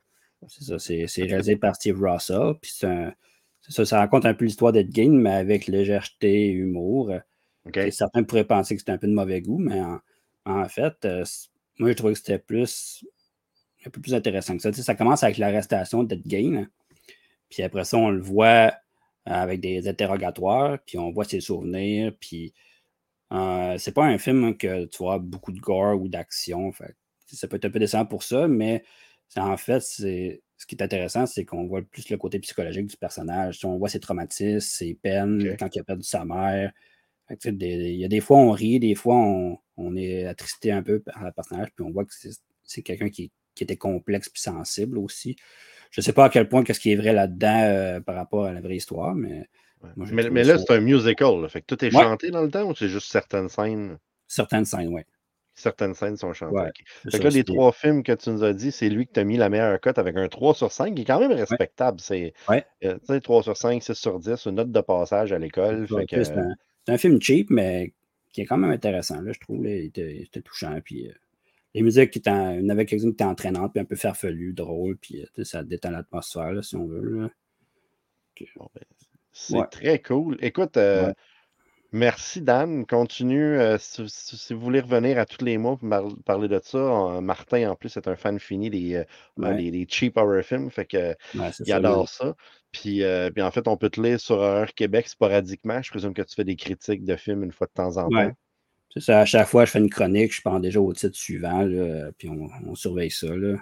[0.48, 2.54] C'est ça, c'est c'est réalisé par Steve Russell.
[2.62, 3.14] Puis un-
[3.62, 7.12] ça, ça raconte un peu l'histoire d'Ed Gein, mais avec légèreté et humour.
[7.92, 10.00] Certains pourraient penser que c'était un peu de mauvais goût, mais en,
[10.46, 11.24] en fait, euh,
[11.80, 13.06] moi, je trouvais que c'était plus
[13.86, 14.72] un peu plus intéressant que ça.
[14.72, 16.68] Tu sais, ça commence avec l'arrestation d'Ed Gein.
[17.50, 18.72] Puis après ça, on le voit euh,
[19.26, 22.54] avec des interrogatoires, puis on voit ses souvenirs, puis
[23.34, 26.72] euh, c'est pas un film que tu vois beaucoup de gore ou d'action.
[27.28, 28.84] Ça peut être un peu décevant pour ça, mais
[29.38, 32.98] en fait, c'est ce qui est intéressant, c'est qu'on voit plus le côté psychologique du
[32.98, 33.64] personnage.
[33.66, 35.56] On voit ses traumatismes, ses peines, Ok.
[35.60, 36.72] quand il a perdu sa mère.
[37.30, 41.00] Il y a des fois, on rit, des fois, on, on est attristé un peu
[41.00, 44.98] par le personnage, puis on voit que c'est- quelqu'un qui, qui était complexe puis sensible
[44.98, 45.36] aussi.
[45.92, 48.46] Je ne sais pas à quel point qu'est-ce qui est vrai là-dedans euh, par rapport
[48.46, 49.48] à la vraie histoire, mais
[49.82, 49.90] Ouais.
[49.98, 51.42] moi, j'ai Mais, là, c'est un musical.
[51.42, 51.50] là.
[51.50, 52.02] Fait que tout est Ouais.
[52.04, 53.98] chanté dans le temps ou c'est juste certaines scènes?
[54.28, 55.02] certaines scènes, oui.
[55.56, 56.56] Certaines scènes sont chantées.
[56.56, 56.72] Ouais,
[57.12, 59.24] Fait que là, les trois films que tu nous as dit, c'est lui qui t'a
[59.24, 62.00] mis la meilleure cote avec un 3 sur 5, qui est quand même respectable.
[62.00, 62.66] C'est Ouais.
[62.84, 65.86] euh, tu sais, 3 sur 5, 6 sur 10, une note de passage à l'école.
[65.92, 67.94] Ouais, C'est un, film cheap, mais
[68.32, 69.22] qui est quand même intéressant.
[69.22, 70.76] Là, je trouve là, il, était, il était touchant.
[70.84, 71.14] Puis, euh,
[71.76, 73.86] les musiques, qui étaient, en- il y en avait quelques-unes qui étaient entraînantes, puis un
[73.86, 77.30] peu farfelues, drôles, puis euh, ça détend l'atmosphère, si on veut.
[78.58, 78.84] bon, ben,
[79.32, 80.38] c'est très cool.
[80.42, 81.14] Écoute, euh.
[81.94, 82.86] Merci Dan.
[82.86, 83.58] Continue.
[83.58, 87.76] euh, si, vous voulez revenir à tous les mois pour parler de ça, Martin, en
[87.76, 89.04] plus, est un fan fini des, euh,
[89.38, 89.72] Ouais.
[89.72, 90.70] des cheap horror films.
[90.70, 90.98] Fait que
[91.38, 92.36] Ouais, Il ça, adore ça.
[92.72, 95.82] Puis, euh, puis en fait, on peut te lire sur Horreur Québec sporadiquement.
[95.82, 98.28] Je présume que tu fais des critiques de films une fois de temps en Ouais.
[98.30, 98.36] temps.
[98.94, 101.64] C'est ça, à chaque fois, je fais une chronique, je pense déjà au titre suivant,
[101.64, 103.28] là, puis on, on surveille ça.
[103.36, 103.58] Là.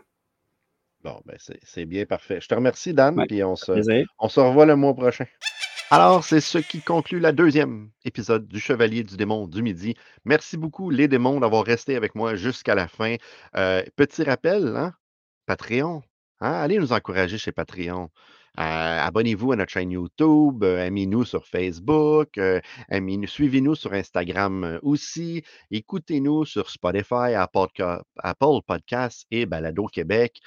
[1.03, 2.39] Bon, ben c'est c'est bien parfait.
[2.41, 4.05] Je te remercie, Dan, Ouais, puis on se, Plaisir.
[4.19, 5.25] on se revoit le mois prochain.
[5.93, 9.95] Alors, c'est ce qui conclut la deuxième épisode du Chevalier du démon du midi.
[10.25, 13.15] Merci beaucoup, les démons, d'avoir resté avec moi jusqu'à la fin.
[13.57, 14.93] Euh, petit rappel, hein,
[15.45, 16.01] Patreon.
[16.39, 18.09] hein, allez nous encourager chez Patreon.
[18.59, 22.39] Euh, Abonnez-vous à notre chaîne YouTube, euh, aimez-nous sur Facebook,
[23.27, 30.39] suivez-nous sur Instagram aussi, écoutez-nous sur Spotify, Apple, Podcasts et Balado Québec.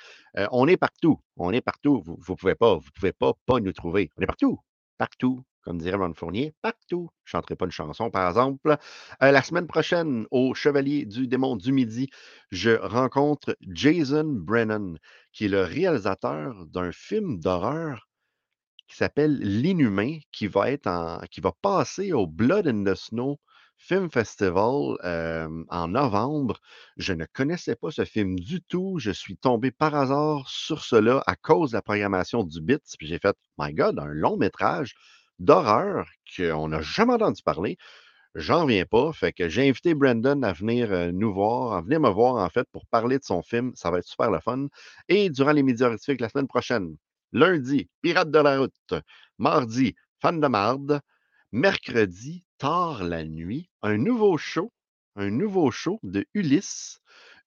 [0.52, 2.02] On est partout, on est partout.
[2.06, 4.10] Vous ne pouvez pas, vous pouvez pas nous trouver.
[4.18, 4.58] On est partout,
[4.98, 5.44] partout.
[5.62, 7.10] Comme dirait Ron Fournier, partout.
[7.24, 8.76] Je ne chanterai pas une chanson, par exemple.
[9.22, 12.10] Euh, la semaine prochaine, au Chevalier du démon du midi,
[12.50, 14.98] je rencontre Jason Brennan,
[15.32, 18.08] qui est le réalisateur d'un film d'horreur
[18.86, 23.40] qui s'appelle L'Inhumain, qui va être en, qui va passer au Blood in the Snow
[23.76, 24.96] Film Festival
[25.68, 26.58] en novembre.
[26.96, 28.98] Je ne connaissais pas ce film du tout.
[28.98, 32.96] Je suis tombé par hasard sur cela à cause de la programmation du BITS.
[32.98, 34.94] Puis j'ai fait, my God, un long métrage
[35.38, 36.06] d'horreur
[36.36, 37.76] qu'on n'a jamais entendu parler.
[38.34, 39.12] J'en reviens pas.
[39.12, 42.66] Fait que j'ai invité Brandon à venir nous voir, à venir me voir en fait
[42.72, 43.72] pour parler de son film.
[43.74, 44.66] Ça va être super le fun.
[45.08, 46.96] Et durant les médias horrifiques la semaine prochaine,
[47.32, 48.94] lundi, Pirates de la route.
[49.38, 51.00] Mardi, Fan de marde.
[51.52, 54.72] Mercredi, tard la nuit, un nouveau show,
[55.16, 57.00] un nouveau show de Ulysse.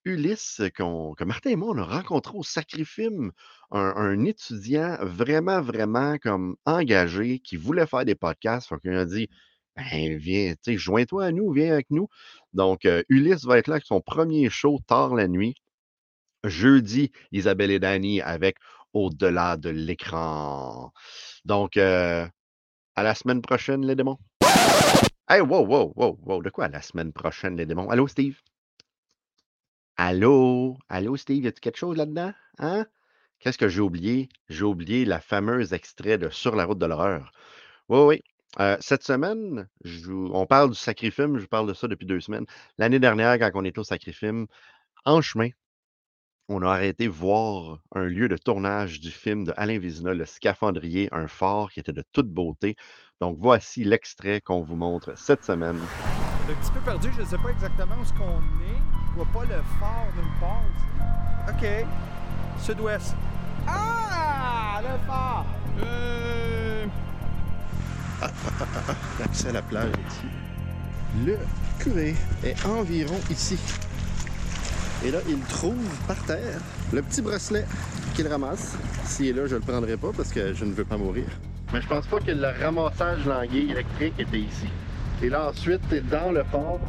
[0.04, 3.32] Ulysse, que Martin et moi, on a rencontré au Sacrifilm,
[3.70, 8.68] un, un étudiant vraiment, vraiment comme engagé qui voulait faire des podcasts.
[8.68, 9.28] Fait qu'on a dit,
[9.76, 12.08] ben, viens, tu sais, joins-toi à nous, viens avec nous.
[12.52, 15.54] Donc, euh, Ulysse va être là avec son premier show tard la nuit.
[16.44, 18.56] Jeudi, Isabelle et Danny avec
[18.92, 20.92] Au-delà de l'écran.
[21.44, 22.26] Donc, euh,
[22.96, 24.18] à la semaine prochaine, les démons.
[25.30, 26.42] Hey, wow, wow, wow, wow.
[26.42, 27.90] De quoi la semaine prochaine, les démons?
[27.90, 28.40] Allô, Steve?
[29.96, 30.78] Allô?
[30.88, 31.44] Allô, Steve?
[31.44, 32.32] Y a-tu quelque chose là-dedans?
[32.58, 32.86] Hein?
[33.40, 34.28] Qu'est-ce que j'ai oublié?
[34.48, 37.30] J'ai oublié la fameuse extrait de Sur la route de l'horreur.
[37.88, 38.22] Oui, oui.
[38.58, 39.68] Euh, cette semaine,
[40.08, 42.46] on parle du Sacrifilm, je parle de ça depuis deux semaines.
[42.78, 44.46] L'année dernière, quand on était au Sacrifilm,
[45.04, 45.50] en chemin,
[46.48, 51.08] on a arrêté voir un lieu de tournage du film de Alain Vizina, Le Scaphandrier,
[51.12, 52.74] un phare qui était de toute beauté.
[53.20, 55.78] Donc voici l'extrait qu'on vous montre cette semaine.
[55.78, 58.80] un petit peu perdu, je ne sais pas exactement où est-ce qu'on est.
[59.10, 60.86] Je vois pas le phare nulle part ici.
[61.50, 62.64] OK.
[62.64, 63.14] Sud-ouest.
[63.66, 64.80] Ah!
[64.80, 65.46] Le phare!
[65.82, 66.86] Euh...
[69.32, 70.26] c'est la plage ici.
[71.26, 71.38] Le
[71.78, 73.58] curé est environ ici.
[75.04, 75.76] Et là, il trouve
[76.06, 76.60] par terre
[76.92, 77.64] le petit bracelet
[78.14, 78.76] qu'il ramasse.
[79.04, 81.26] S'il est là, je le prendrai pas parce que je ne veux pas mourir.
[81.72, 84.68] Mais je pense pas que le ramassage languille électrique était ici.
[85.22, 86.80] Et là, ensuite, t'es dans le fort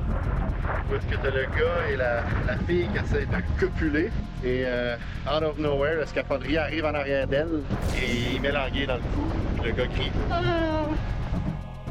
[0.90, 2.24] où est-ce que t'as le gars et la,
[2.68, 4.10] fille qui essaient de copuler.
[4.44, 4.96] Et euh,
[5.28, 7.62] out of nowhere, le scaphandrier arrive en arrière d'elle
[7.96, 9.64] et il met l'anguille dans le cou.
[9.64, 10.12] Le gars crie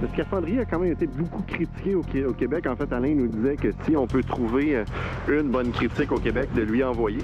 [0.02, 2.66] le scaphandrier a quand même été beaucoup critiqué au, Qué- au Québec.
[2.66, 4.84] En fait, Alain nous disait que si on peut trouver euh,
[5.28, 7.18] une bonne critique au Québec, de lui envoyer.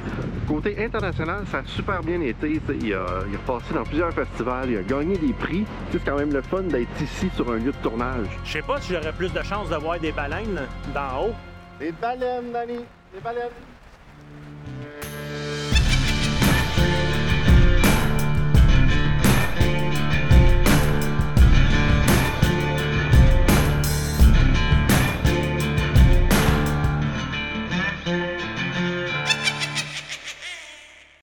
[0.49, 2.61] Côté international, ça a super bien été.
[2.81, 5.65] Il a, il a repassé dans plusieurs festivals, il a gagné des prix.
[5.93, 8.27] C'est quand même le fun d'être ici sur un lieu de tournage.
[8.45, 10.61] Je sais pas si j'aurais plus de chance de voir des baleines
[10.93, 11.33] d'en haut.
[11.81, 12.79] Des baleines, Danny!
[13.15, 13.51] Des baleines!